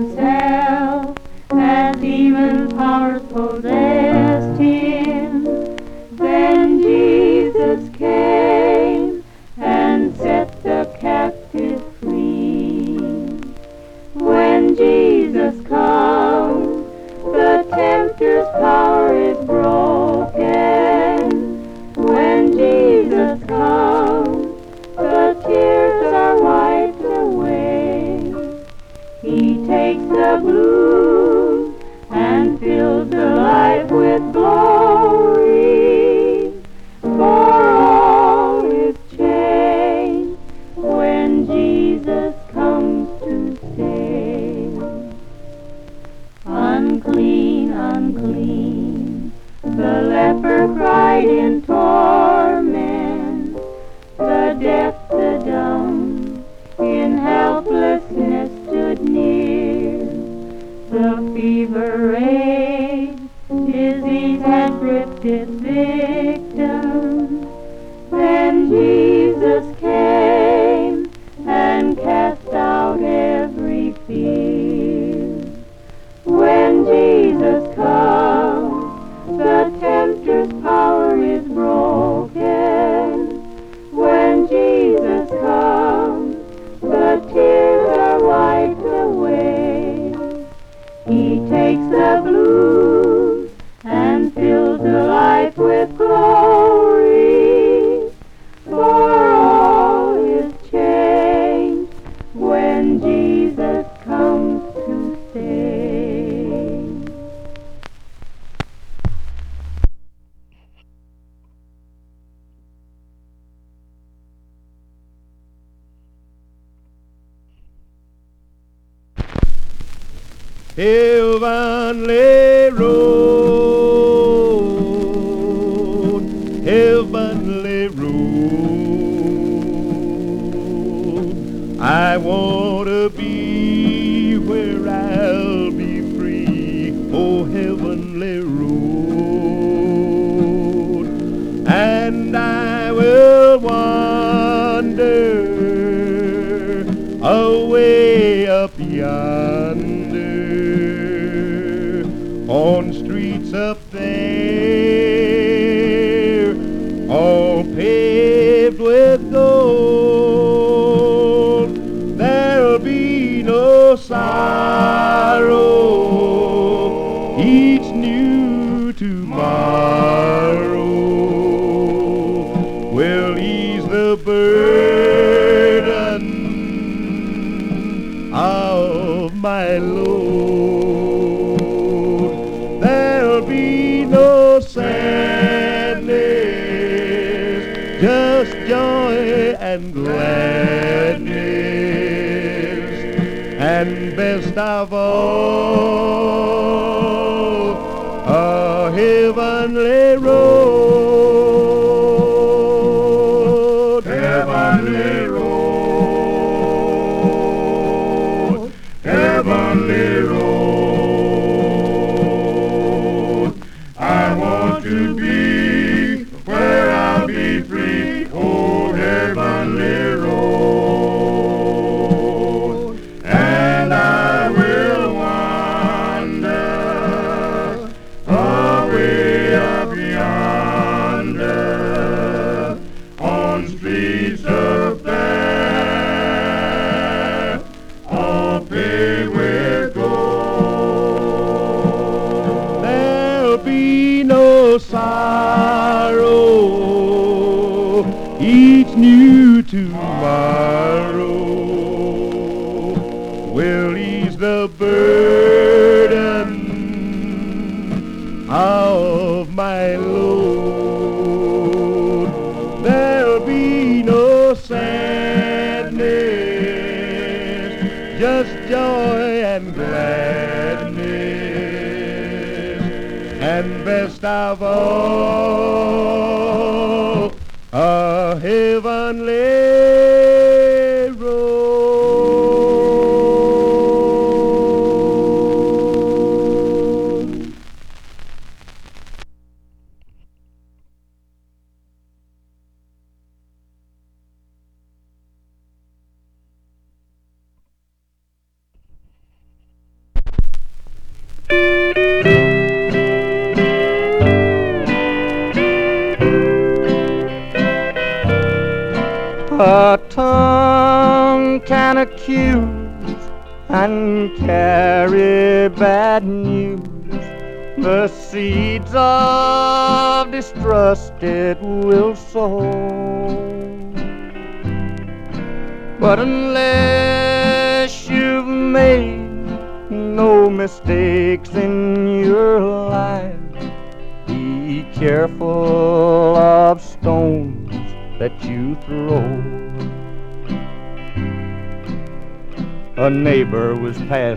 [234.37, 234.60] Streets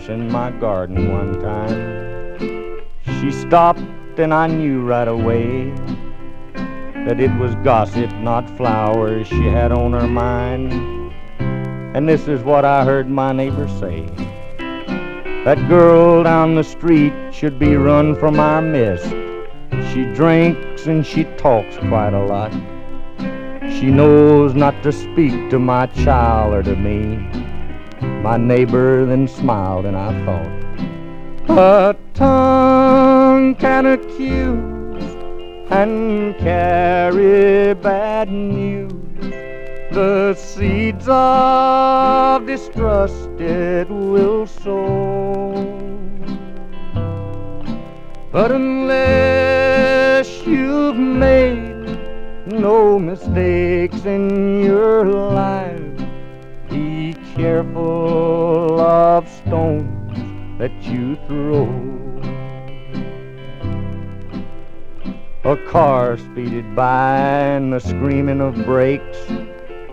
[0.04, 2.82] passing my garden one time.
[3.22, 3.80] She stopped,
[4.18, 5.70] and I knew right away
[7.06, 10.74] that it was gossip, not flowers, she had on her mind.
[11.96, 14.06] And this is what I heard my neighbor say.
[15.46, 19.10] That girl down the street should be run from our midst.
[19.94, 22.52] She drinks and she talks quite a lot.
[23.72, 27.43] She knows not to speak to my child or to me.
[28.24, 30.48] My neighbor then smiled, and I thought,
[31.60, 35.04] a tongue can accuse
[35.70, 38.94] and carry bad news.
[39.92, 45.52] The seeds of distrust it will sow.
[48.32, 55.73] But unless you've made no mistakes in your life,
[57.36, 61.68] careful of stones that you throw.
[65.44, 69.18] A car speeded by and the screaming of brakes,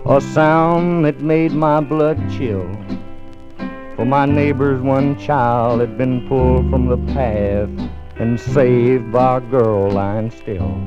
[0.05, 2.69] a sound that made my blood chill.
[3.95, 7.69] For my neighbor's one child had been pulled from the path
[8.17, 10.79] and saved by a girl lying still.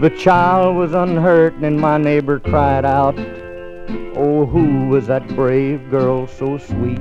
[0.00, 3.16] The child was unhurt and my neighbor cried out,
[4.14, 7.00] Oh, who was that brave girl so sweet?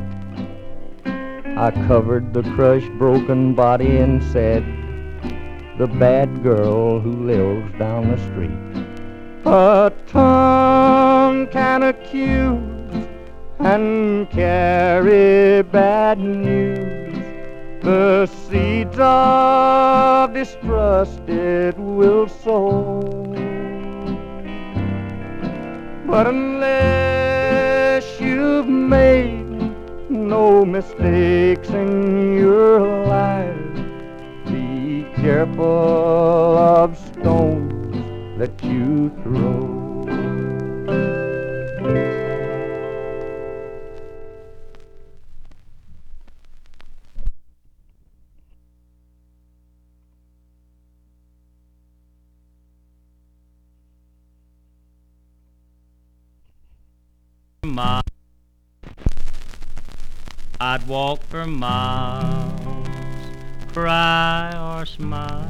[1.06, 4.64] I covered the crushed, broken body and said,
[5.78, 8.52] The bad girl who lives down the street.
[9.46, 13.08] A tongue can accuse
[13.60, 16.92] and carry bad news.
[17.84, 23.22] The seeds of distrust it will sow.
[26.12, 29.48] But unless you've made
[30.10, 33.56] no mistakes in your life,
[34.46, 39.81] be careful of stones that you throw.
[60.92, 62.60] Walk for miles,
[63.72, 65.50] cry or smile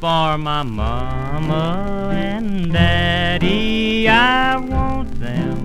[0.00, 4.08] for my mama and daddy.
[4.08, 5.64] I want them,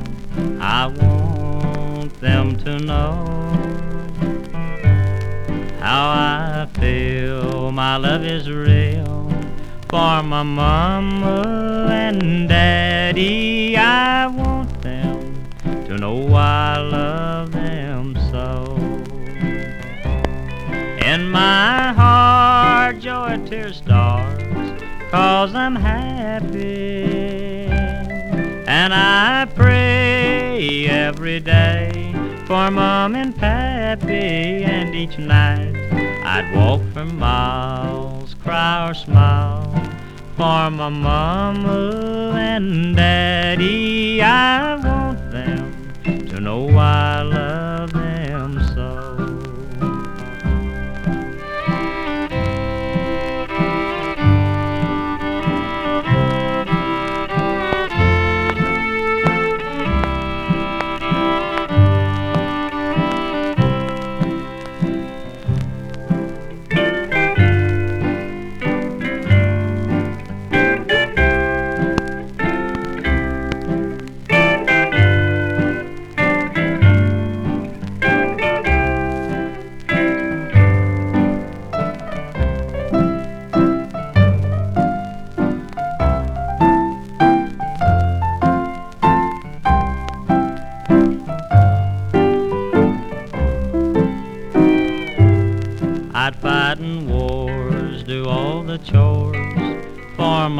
[0.62, 3.16] I want them to know
[5.80, 7.72] how I feel.
[7.72, 9.28] My love is real
[9.90, 13.76] for my mama and daddy.
[13.76, 15.48] I want them
[15.88, 17.53] to know I love
[21.34, 24.44] my heart, joy tears stars,
[25.10, 27.66] cause I'm happy.
[28.68, 32.14] And I pray every day
[32.46, 35.76] for mom and pappy, and each night
[36.24, 39.74] I'd walk for miles, cry or smile
[40.38, 44.22] for my mama and daddy.
[44.22, 45.94] I want them
[46.30, 48.03] to know I love them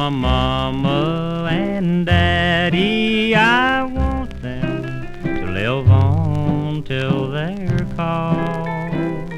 [0.04, 3.34] my mama and daddy.
[3.34, 9.32] I want them to live on till they're called.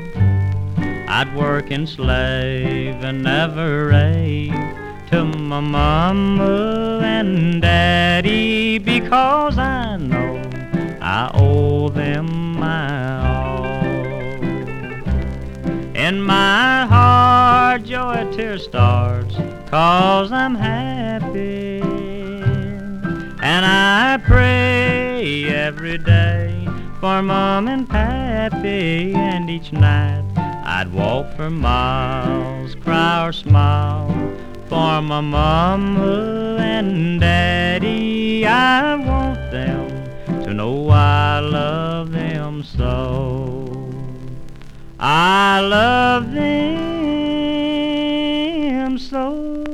[1.07, 4.55] I'd work and slave and never rave
[5.11, 10.41] to my mama and daddy because I know
[10.99, 13.65] I owe them my all.
[15.95, 19.24] In my heart, joy tear stars,
[19.69, 21.81] cause I'm happy.
[23.41, 26.67] And I pray every day
[26.99, 30.23] for mom and pappy, and each night
[30.65, 34.09] I'd walk for miles, cry or smile
[34.67, 38.45] for my mama and daddy.
[38.47, 43.69] I want them to know I love them so.
[44.99, 46.94] I love them
[48.97, 49.64] so.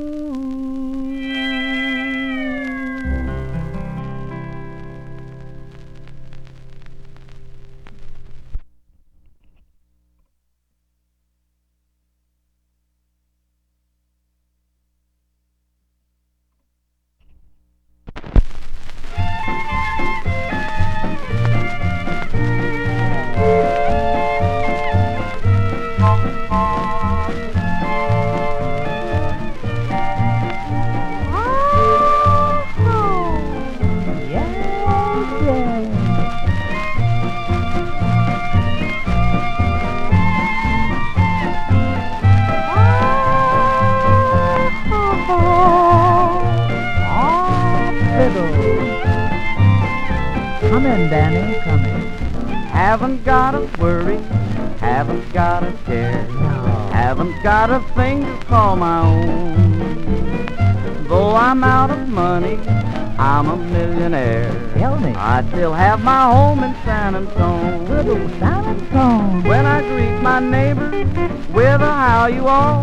[65.62, 67.86] Still have my home in San Antone.
[67.86, 69.44] Good old San Antone.
[69.44, 71.06] When I greet my neighbors
[71.50, 72.82] with a how you all,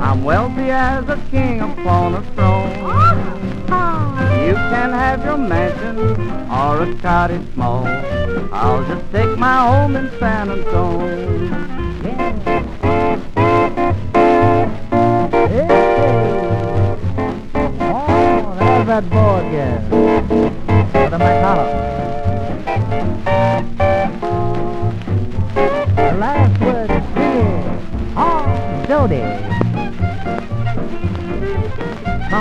[0.00, 2.72] I'm wealthy as a king upon a throne.
[3.68, 4.46] Ah.
[4.46, 5.98] You can have your mansion
[6.48, 7.84] or a cottage small.
[8.52, 11.39] I'll just take my home in San Antone.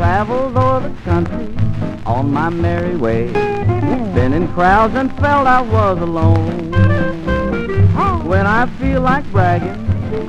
[0.00, 1.54] Traveled o'er the country
[2.06, 3.30] on my merry way.
[4.14, 6.72] Been in crowds and felt I was alone.
[8.26, 9.76] When I feel like bragging,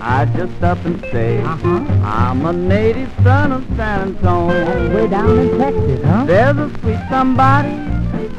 [0.01, 1.67] I just up and say, uh-huh.
[2.03, 4.93] I'm a native son of San Antonio.
[4.93, 6.25] Way down in Texas, huh?
[6.25, 7.73] There's a sweet somebody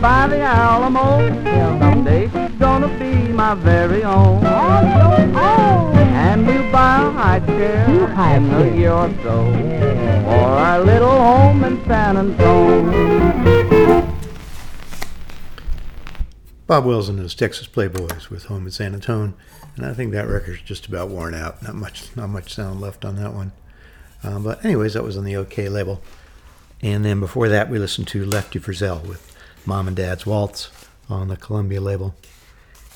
[0.03, 1.19] by the Alamo.
[1.79, 4.45] Someday she's gonna be my very own.
[4.45, 9.72] Oh, oh, And we'll buy a high chair in a year or so
[10.33, 14.09] for our little home in San Antonio.
[16.67, 19.35] Bob Wills and his Texas Playboys with Home in San Antonio,
[19.77, 21.63] and I think that record's just about worn out.
[21.63, 23.53] Not much, not much sound left on that one.
[24.25, 26.01] Um, but anyways, that was on the Okeh label.
[26.81, 29.37] And then before that, we listened to Lefty Frizzell with
[29.67, 30.71] Mom and Dad's Waltz
[31.11, 32.15] on the Columbia label.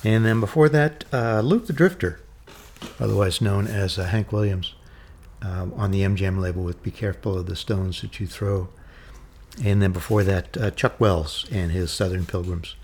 [0.03, 2.21] And then before that, uh, Luke the Drifter,
[2.99, 4.75] otherwise known as uh, Hank Williams,
[5.47, 8.69] um, on the MGM label with Be Careful of the Stones That You Throw.
[9.63, 12.75] And then before that, uh, Chuck Wells and his Southern Pilgrims,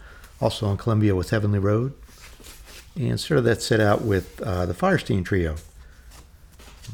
[0.40, 1.92] also on Columbia with Heavenly Road.
[2.94, 5.56] And sort of that set out with uh, the Firestein Trio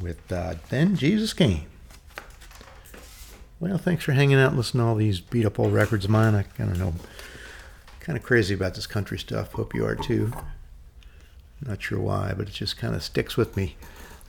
[0.01, 1.67] with uh, Then Jesus Came.
[3.61, 6.11] Well, thanks for hanging out and listening to all these beat up old records of
[6.13, 6.35] mine.
[6.35, 6.95] I, kind don't know,
[7.99, 9.53] kind of crazy about this country stuff.
[9.53, 10.33] Hope you are too.
[11.61, 13.77] Not sure why, but it just kind of sticks with me.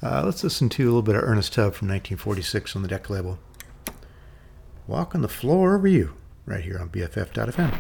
[0.02, 3.12] Uh, let's listen to a little bit of Ernest Tubb from 1946 on the Decca
[3.12, 3.38] label.
[4.88, 6.14] Walk on the floor over you,
[6.46, 7.74] right here on BFF.fm.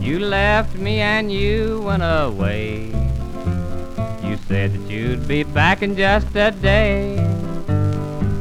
[0.00, 2.95] You left me and you went away.
[4.56, 7.16] Said that you'd be back in just a day.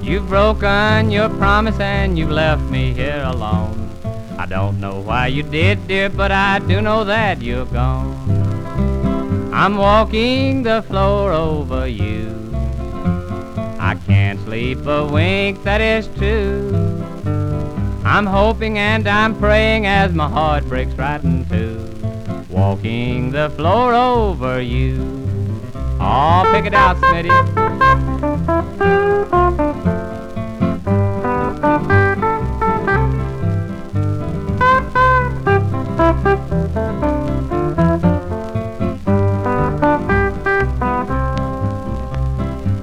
[0.02, 3.90] You've broken your promise and you've left me here alone.
[4.38, 8.16] I don't know why you did, dear, but I do know that you're gone.
[9.54, 12.32] I'm walking the floor over you.
[13.78, 16.72] I can't sleep a wink, that is true.
[18.06, 21.76] I'm hoping and I'm praying as my heart breaks right in two.
[22.50, 25.24] Walking the floor over you.
[26.07, 27.30] Oh, pick it out, Smitty.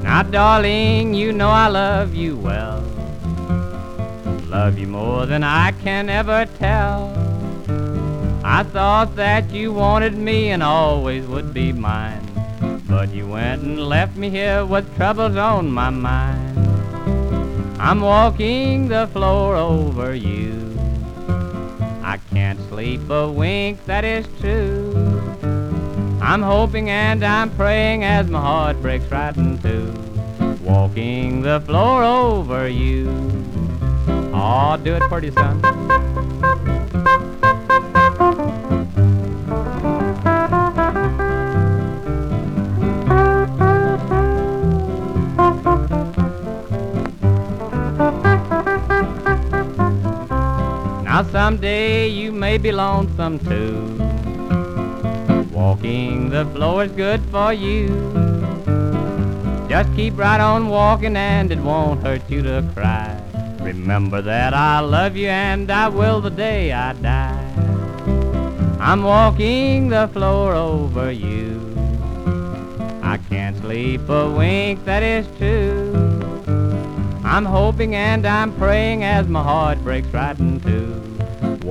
[0.02, 2.80] Now, darling, you know I love you well.
[4.48, 7.14] Love you more than I can ever tell.
[8.42, 12.21] I thought that you wanted me and always would be mine.
[13.12, 16.58] You went and left me here with troubles on my mind.
[17.78, 20.78] I'm walking the floor over you.
[22.02, 24.94] I can't sleep a wink, that is true.
[26.22, 29.92] I'm hoping and I'm praying as my heart breaks right in two.
[30.62, 33.10] Walking the floor over you.
[34.32, 35.60] Aw, do it pretty, son.
[51.52, 53.98] Someday you may be lonesome too.
[55.52, 57.88] Walking the floor is good for you.
[59.68, 63.20] Just keep right on walking and it won't hurt you to cry.
[63.60, 67.52] Remember that I love you and I will the day I die.
[68.80, 71.60] I'm walking the floor over you.
[73.02, 75.92] I can't sleep a wink, that is true.
[77.24, 80.81] I'm hoping and I'm praying as my heart breaks right in two.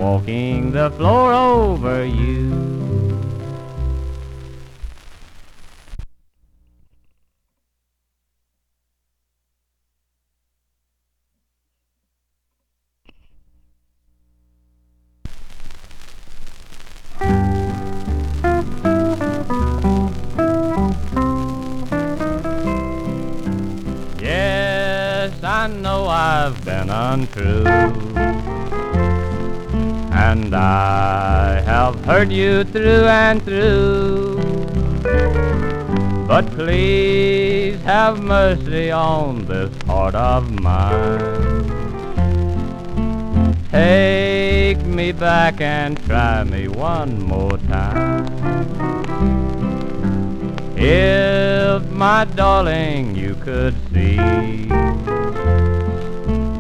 [0.02, 2.71] Walking the floor over you.
[32.64, 34.38] Through and through.
[36.28, 41.20] But please have mercy on this heart of mine.
[43.72, 48.26] Take me back and try me one more time.
[50.78, 54.18] If, my darling, you could see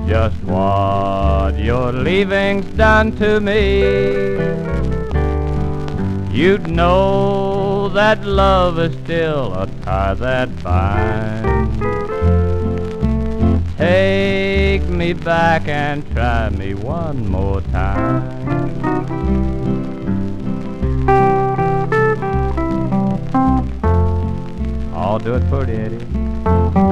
[0.07, 3.81] just what your leaving's done to me,
[6.31, 11.79] you'd know that love is still a tie that binds.
[13.77, 18.41] Take me back and try me one more time.
[24.93, 26.90] I'll do it for you, Eddie.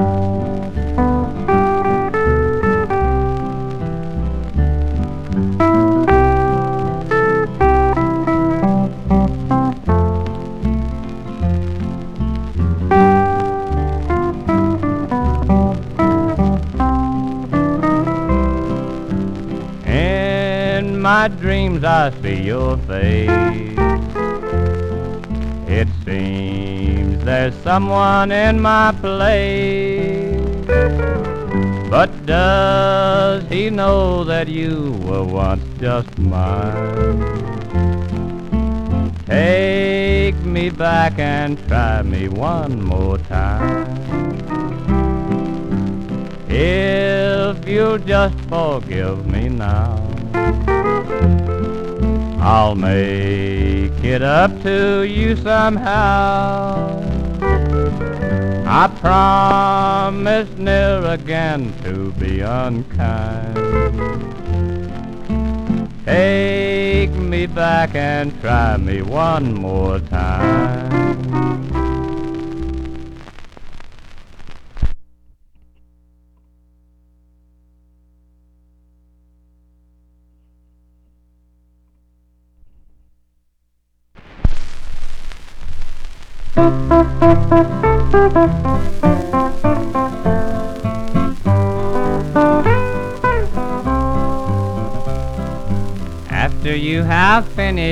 [22.00, 23.28] I see your face.
[25.68, 30.40] It seems there's someone in my place.
[31.90, 37.20] But does he know that you were once just mine?
[39.26, 43.84] Take me back and try me one more time.
[46.48, 49.99] If you'll just forgive me now,
[52.42, 57.00] I'll make it up to you somehow.
[58.66, 63.56] I promise never again to be unkind.
[66.06, 70.19] Take me back and try me one more time.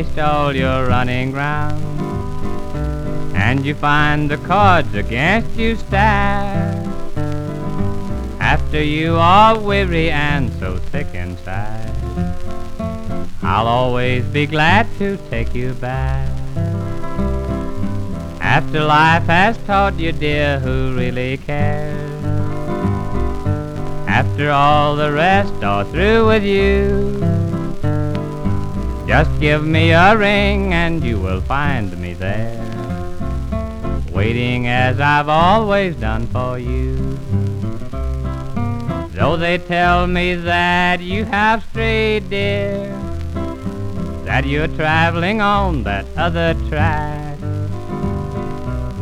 [0.03, 1.83] Finished all your running round,
[3.35, 6.87] and you find the cards against you stacked,
[8.39, 11.91] after you are weary and so sick inside,
[13.43, 16.31] I'll always be glad to take you back.
[18.41, 22.25] After life has taught you, dear, who really cares?
[24.07, 27.18] After all the rest are through with you,
[29.09, 32.61] just give me a ring and you will find me there,
[34.13, 37.19] waiting as I've always done for you.
[39.15, 42.87] Though they tell me that you have strayed, dear,
[44.27, 47.41] that you're traveling on that other track.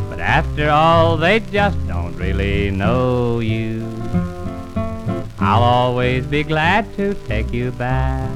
[0.09, 3.85] But after all, they just don't really know you.
[5.41, 8.36] I'll always be glad to take you back.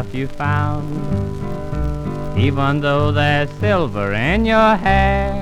[0.00, 0.88] Yourself you found,
[2.38, 5.34] even though there's silver in your hair,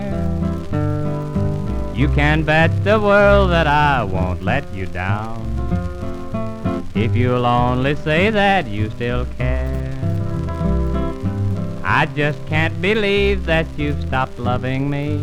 [1.94, 5.44] you can bet the world that I won't let you down.
[6.94, 9.94] If you'll only say that you still care.
[11.84, 15.20] I just can't believe that you've stopped loving me.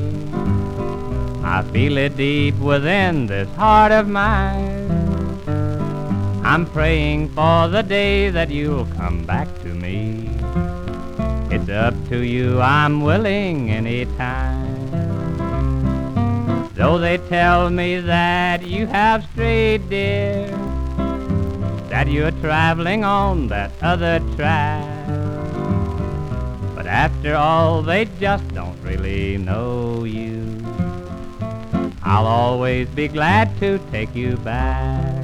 [1.43, 4.85] I feel it deep within this heart of mine.
[6.45, 9.04] I'm praying for the day that you'll come
[11.75, 14.89] up to you, I'm willing anytime.
[16.73, 20.47] Though they tell me that you have strayed, dear,
[21.89, 25.07] that you're traveling on that other track.
[26.75, 30.61] But after all, they just don't really know you.
[32.03, 35.14] I'll always be glad to take you back.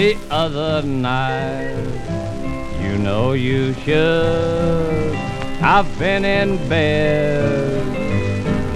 [0.00, 1.76] The other night.
[2.82, 5.12] You know you should
[5.60, 7.84] I've been in bed.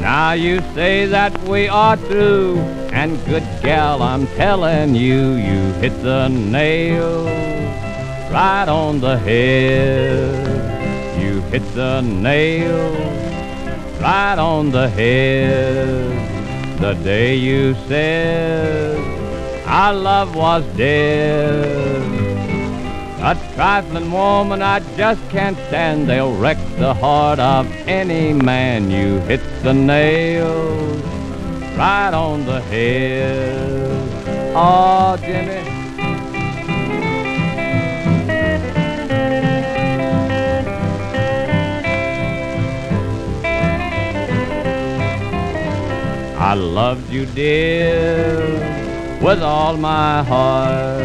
[0.03, 2.59] Now you say that we are through
[3.01, 7.25] And good gal, I'm telling you, you hit the nail
[8.31, 10.45] right on the head.
[11.23, 12.85] You hit the nail
[14.03, 16.81] right on the head.
[16.85, 19.04] The day you said
[19.75, 22.01] our love was dead.
[23.19, 26.09] A trifling woman I just can't stand.
[26.09, 28.89] They'll wreck the heart of any man.
[28.89, 30.55] You hit the nail
[31.77, 34.55] right on the head.
[34.55, 35.63] Oh, Jimmy.
[46.39, 48.84] I loved you, dear,
[49.25, 51.01] with all my heart.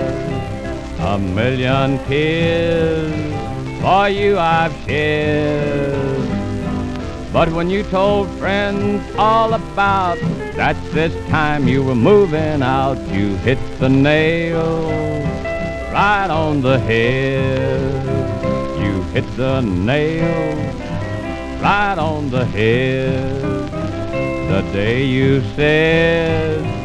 [0.99, 3.13] A million tears
[3.81, 6.19] for you I've shed.
[7.31, 10.19] But when you told friends all about
[10.57, 14.89] that this time you were moving out, you hit the nail
[15.93, 18.03] right on the head.
[18.83, 20.57] You hit the nail
[21.61, 23.41] right on the head.
[24.51, 26.78] The day you said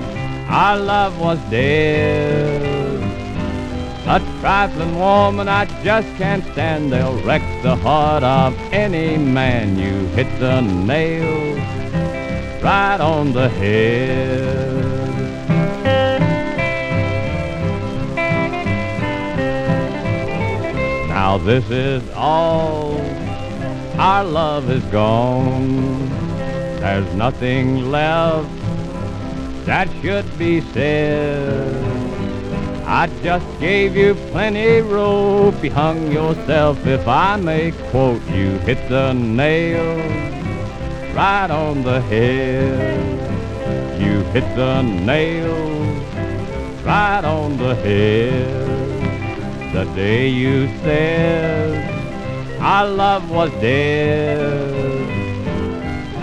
[0.54, 2.62] our love was dead.
[4.06, 6.92] A trifling woman I just can't stand.
[6.92, 9.76] They'll wreck the heart of any man.
[9.76, 11.56] You hit the nail
[12.62, 14.54] right on the head.
[21.08, 23.00] Now this is all.
[23.98, 26.08] Our love is gone.
[26.78, 28.63] There's nothing left
[29.64, 31.74] that should be said.
[32.86, 35.64] I just gave you plenty rope.
[35.64, 39.96] You hung yourself, if I may quote you, hit the nail
[41.14, 44.00] right on the head.
[44.00, 45.54] You hit the nail
[46.84, 48.74] right on the head.
[49.72, 52.04] The day you said
[52.60, 54.83] our love was dead.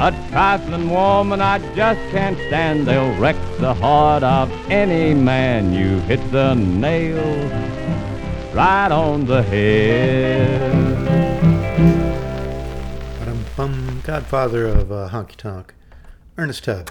[0.04, 2.88] A trifling woman I just can't stand.
[2.88, 5.74] They'll wreck the heart of any man.
[5.74, 7.22] You hit the nail
[8.52, 10.72] right on the head.
[13.56, 15.76] Bum, Godfather of uh, Honky Tonk,
[16.36, 16.90] Ernest Tubb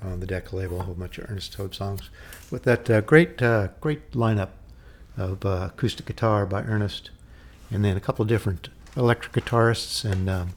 [0.00, 2.08] on the Decca label, a whole bunch of Ernest Tubb songs
[2.50, 4.48] with that uh, great, uh, great lineup
[5.18, 7.10] of uh, acoustic guitar by Ernest,
[7.70, 10.50] and then a couple different electric guitarists and um,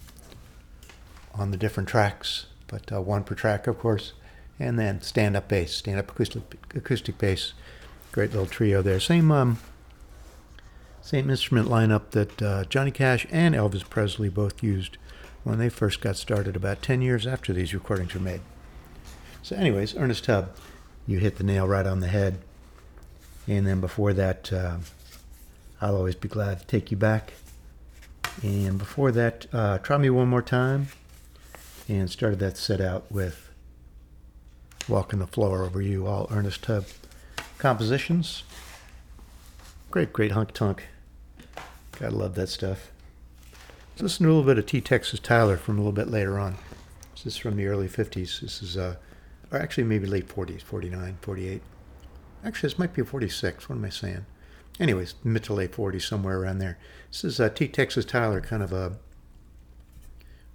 [1.33, 4.13] on the different tracks, but uh, one per track, of course,
[4.59, 6.43] and then stand-up bass, stand-up acoustic
[6.75, 7.53] acoustic bass,
[8.11, 8.99] great little trio there.
[8.99, 9.59] Same um,
[11.01, 14.97] same instrument lineup that uh, Johnny Cash and Elvis Presley both used
[15.43, 18.39] when they first got started about 10 years after these recordings were made.
[19.41, 20.55] So, anyways, Ernest Tubb,
[21.05, 22.37] you hit the nail right on the head.
[23.45, 24.77] And then before that, uh,
[25.81, 27.33] I'll always be glad to take you back.
[28.41, 30.87] And before that, uh, try me one more time.
[31.89, 33.49] And started that set out with
[34.87, 36.85] Walking the Floor Over You, all Ernest Tubb
[37.57, 38.43] compositions.
[39.91, 40.83] Great, great honky tonk.
[41.99, 42.91] Gotta love that stuff.
[43.91, 44.81] Let's listen to a little bit of T.
[44.81, 46.57] Texas Tyler from a little bit later on.
[47.13, 48.39] This is from the early 50s.
[48.39, 48.95] This is, uh,
[49.51, 51.61] or actually maybe late 40s, 49, 48.
[52.43, 53.69] Actually, this might be 46.
[53.69, 54.25] What am I saying?
[54.79, 56.77] Anyways, mid to late 40s, somewhere around there.
[57.11, 57.67] This is uh, T.
[57.67, 58.97] Texas Tyler, kind of a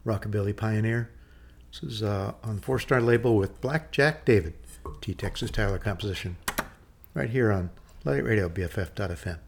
[0.04, 1.10] rockabilly pioneer.
[1.70, 4.54] This is uh, on four star label with Black Jack David,
[5.00, 5.14] T.
[5.14, 6.36] Texas Tyler composition,
[7.14, 7.70] right here on
[8.04, 9.38] Luddite Radio BFF.fm.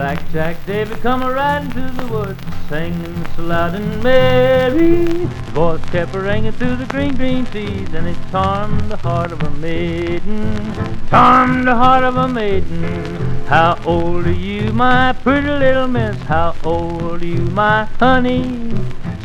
[0.00, 5.04] Black Jack David come a riding through the woods, singing so loud and merry.
[5.04, 9.30] His voice kept a ringing through the green, green trees, and it charmed the heart
[9.30, 10.64] of a maiden.
[11.10, 13.04] Charmed the heart of a maiden.
[13.44, 16.16] How old are you, my pretty little miss?
[16.22, 18.72] How old are you, my honey?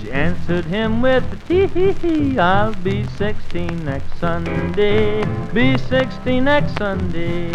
[0.01, 2.37] She answered him with a tee hee hee.
[2.37, 5.23] I'll be sixteen next Sunday.
[5.53, 7.53] Be sixteen next Sunday.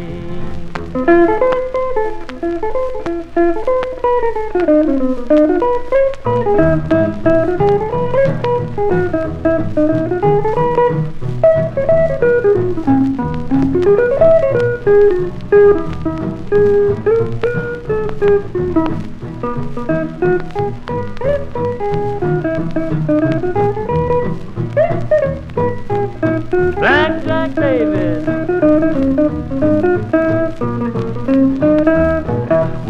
[26.81, 28.21] Black Jack David.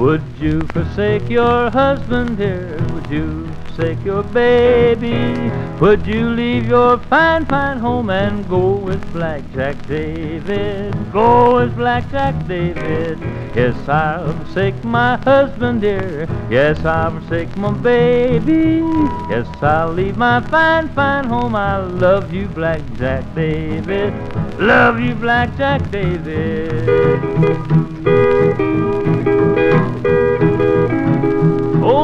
[0.01, 2.79] Would you forsake your husband, dear?
[2.95, 5.53] Would you forsake your baby?
[5.79, 10.95] Would you leave your fine, fine home and go with Blackjack David?
[11.13, 13.21] Go with Blackjack David.
[13.55, 16.27] Yes, I'll forsake my husband, dear.
[16.49, 18.81] Yes, I'll forsake my baby.
[19.29, 21.55] Yes, I'll leave my fine, fine home.
[21.55, 24.15] I love you, Blackjack David.
[24.59, 26.89] Love you, Blackjack David.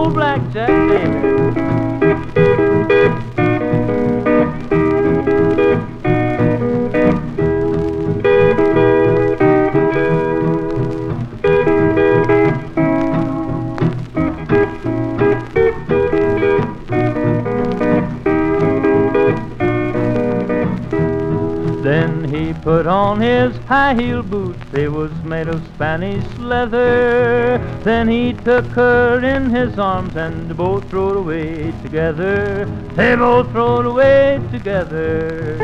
[0.07, 1.86] Old Blackjack David.
[23.07, 27.59] On his high heeled boots, they was made of Spanish leather.
[27.85, 32.65] Then he took her in his arms and they both rode away together.
[32.97, 35.57] They both rode away together.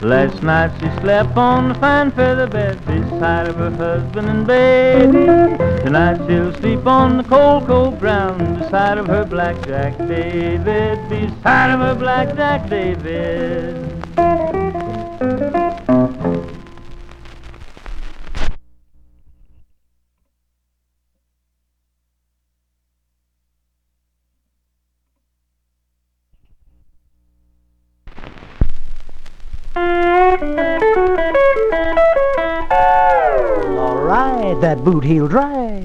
[0.00, 5.26] Last night she slept on the fine feather bed beside of her husband and baby.
[5.84, 11.08] Tonight she'll sleep on the cold, cold ground beside of her blackjack David.
[11.10, 13.99] Beside of her blackjack David.
[30.42, 30.46] All
[33.98, 35.84] right, that boot heel drive.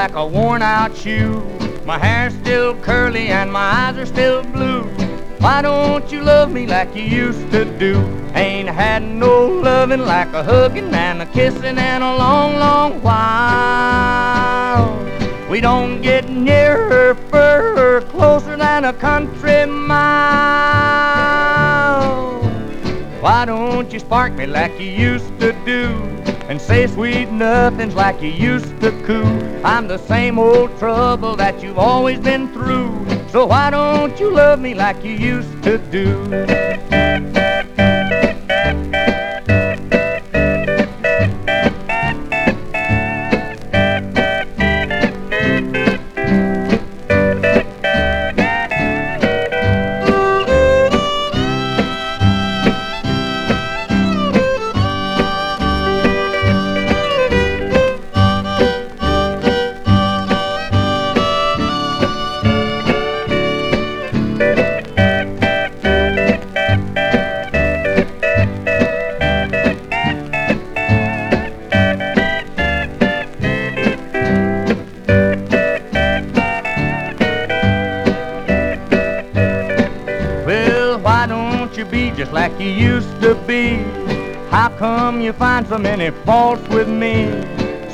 [0.00, 1.42] Like a worn out shoe?
[1.84, 4.84] My hair's still curly and my eyes are still blue.
[5.44, 7.98] Why don't you love me like you used to do?
[8.34, 14.88] Ain't had no loving like a hugging and a kissing in a long, long while.
[15.50, 20.00] We don't get nearer, further, closer than a country mile.
[23.20, 26.09] Why don't you spark me like you used to do?
[26.50, 29.22] And say sweet nothings like you used to coo.
[29.62, 33.06] I'm the same old trouble that you've always been through.
[33.28, 36.98] So why don't you love me like you used to do?
[86.10, 87.44] Find so with me?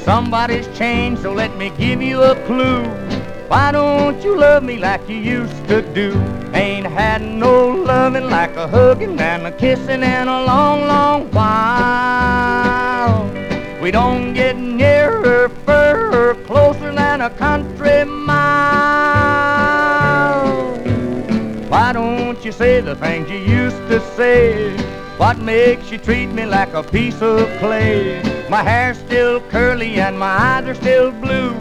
[0.05, 2.84] Somebody's changed, so let me give you a clue.
[3.48, 6.12] Why don't you love me like you used to do?
[6.52, 12.16] Ain't had no loving like a hugging and a kissing in a long, long while.
[13.80, 18.97] We don't get nearer, further, closer than a country mile.
[21.68, 24.85] Why don't you say the things you used to say?
[25.27, 28.23] What makes you treat me like a piece of clay?
[28.48, 31.53] My hair's still curly and my eyes are still blue.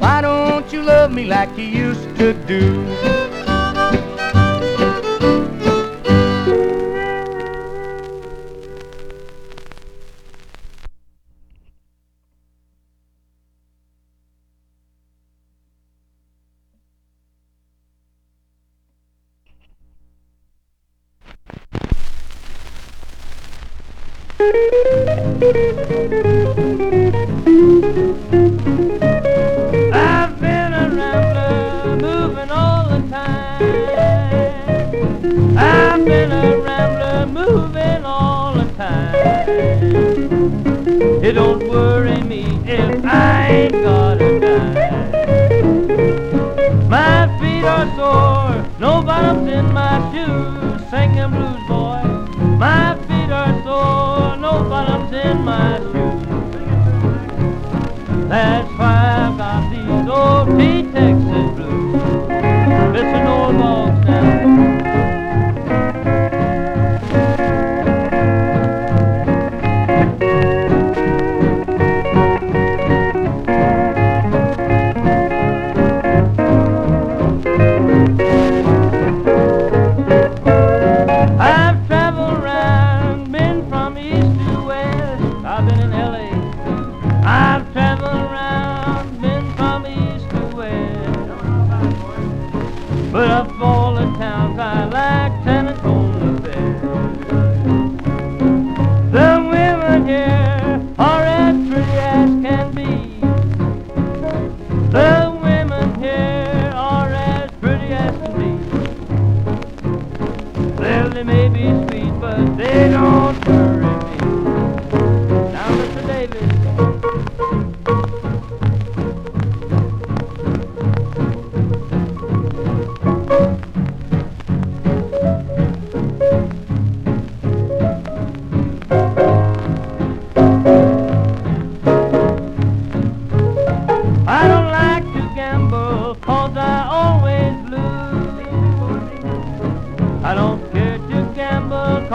[0.00, 3.25] Why don't you love me like you used to do?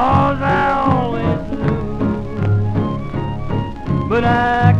[0.01, 2.89] Cause I always lose.
[4.09, 4.70] But I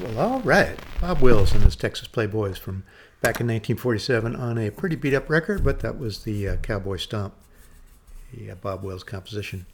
[0.00, 0.78] Well, all right.
[1.00, 2.84] Bob Wills and his Texas Playboys from
[3.20, 6.96] back in 1947 on a pretty beat up record, but that was the uh, Cowboy
[6.96, 7.34] Stomp,
[8.32, 9.66] the uh, Bob Wills composition,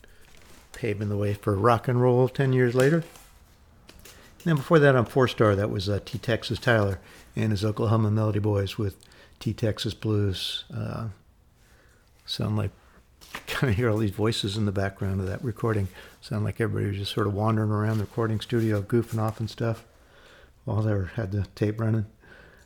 [0.72, 2.96] paving the way for rock and roll 10 years later.
[2.96, 6.98] And then before that on Four Star, that was uh, T Texas Tyler
[7.36, 8.96] and his Oklahoma Melody Boys with
[9.38, 10.64] T Texas Blues.
[10.74, 11.08] Uh,
[12.24, 12.70] sound like
[13.46, 15.88] kind of hear all these voices in the background of that recording.
[16.20, 19.50] Sound like everybody was just sort of wandering around the recording studio, goofing off and
[19.50, 19.84] stuff
[20.64, 22.06] while they were, had the tape running.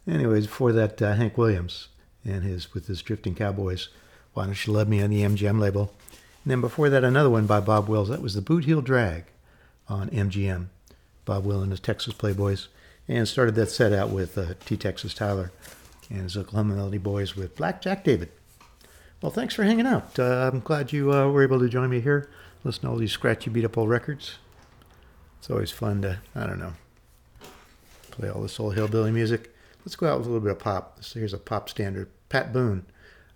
[0.06, 1.88] Anyways, before that, uh, Hank Williams
[2.24, 3.88] and his with his Drifting Cowboys.
[4.32, 5.92] Why don't you love me on the MGM label?
[6.44, 8.08] And then before that, another one by Bob Wills.
[8.08, 9.24] That was the Boot Heel Drag
[9.88, 10.66] on MGM.
[11.24, 12.66] Bob Will and his Texas Playboys,
[13.08, 14.76] and started that set out with uh, T.
[14.76, 15.52] Texas Tyler
[16.10, 18.30] and his Oklahoma Melody Boys with Black Jack David.
[19.24, 20.18] Well, thanks for hanging out.
[20.18, 22.28] Uh, I'm glad you uh, were able to join me here,
[22.62, 24.36] listen to all these scratchy, beat up old records.
[25.38, 26.74] It's always fun to, I don't know,
[28.10, 29.50] play all this old hillbilly music.
[29.82, 31.02] Let's go out with a little bit of pop.
[31.02, 32.10] So here's a pop standard.
[32.28, 32.84] Pat Boone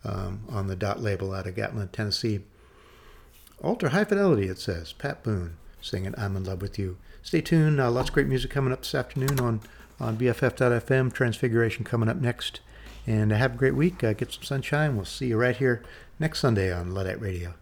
[0.05, 2.40] um, on the dot label out of Gallatin, Tennessee.
[3.65, 4.93] Ultra high fidelity, it says.
[4.93, 6.98] Pat Boone singing I'm in Love with You.
[7.23, 7.81] Stay tuned.
[7.81, 9.62] Uh, lots of great music coming up this afternoon on,
[9.98, 11.15] on BFF.FM.
[11.15, 12.60] Transfiguration coming up next.
[13.09, 14.05] And uh, have a great week.
[14.05, 14.94] Uh, get some sunshine.
[14.94, 15.82] We'll see you right here
[16.18, 17.55] next Sunday on Luddite Radio.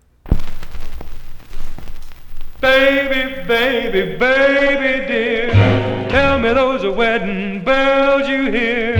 [2.60, 5.50] Baby, baby, baby dear,
[6.08, 8.96] tell me those wedding bells you hear.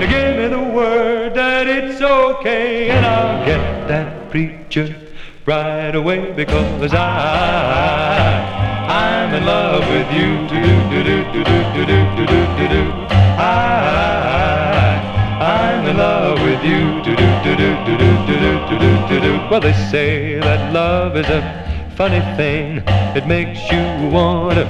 [0.00, 4.96] Give me the word that it's okay, and I'll get that preacher
[5.46, 8.40] right away because I,
[8.88, 10.48] I'm in love with you.
[10.48, 10.60] Do
[10.90, 12.92] do do do do do do do do do.
[13.38, 14.13] I,
[15.84, 17.02] I'm in love with you.
[19.50, 22.82] Well, they say that love is a funny thing.
[23.14, 24.64] It makes you want to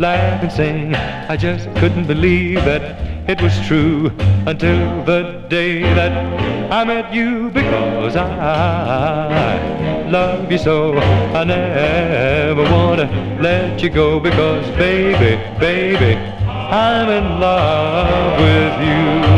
[0.00, 0.96] laugh and sing.
[0.96, 4.10] I just couldn't believe that it was true
[4.44, 10.98] until the day that I met you because I love you so.
[10.98, 13.06] I never want to
[13.40, 19.35] let you go because, baby, baby, I'm in love with you.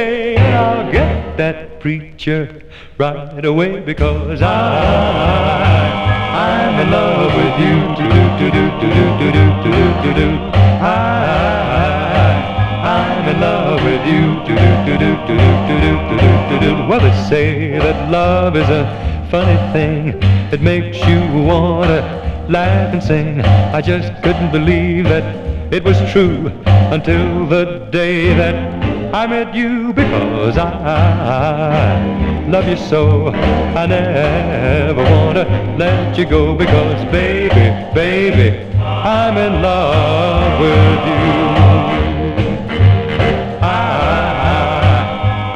[0.00, 2.62] Okay, and I'll get that preacher
[2.98, 4.56] right away because I,
[6.46, 7.74] I'm in love with you.
[7.96, 8.10] Do
[12.82, 14.20] I'm in love with you.
[16.88, 18.84] Well, they say that love is a
[19.30, 20.20] funny thing.
[20.52, 22.00] It makes you wanna
[22.48, 23.40] laugh and sing.
[23.42, 25.24] I just couldn't believe that
[25.72, 33.26] it was true until the day that I met you because I love you so.
[33.74, 41.22] I never wanna let you go because baby, baby, I'm in love with you.
[43.60, 43.74] I,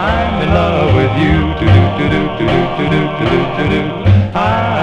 [0.00, 1.54] I'm in love with you.
[1.60, 3.82] Do, do, do, to do, to do, do.
[4.34, 4.73] I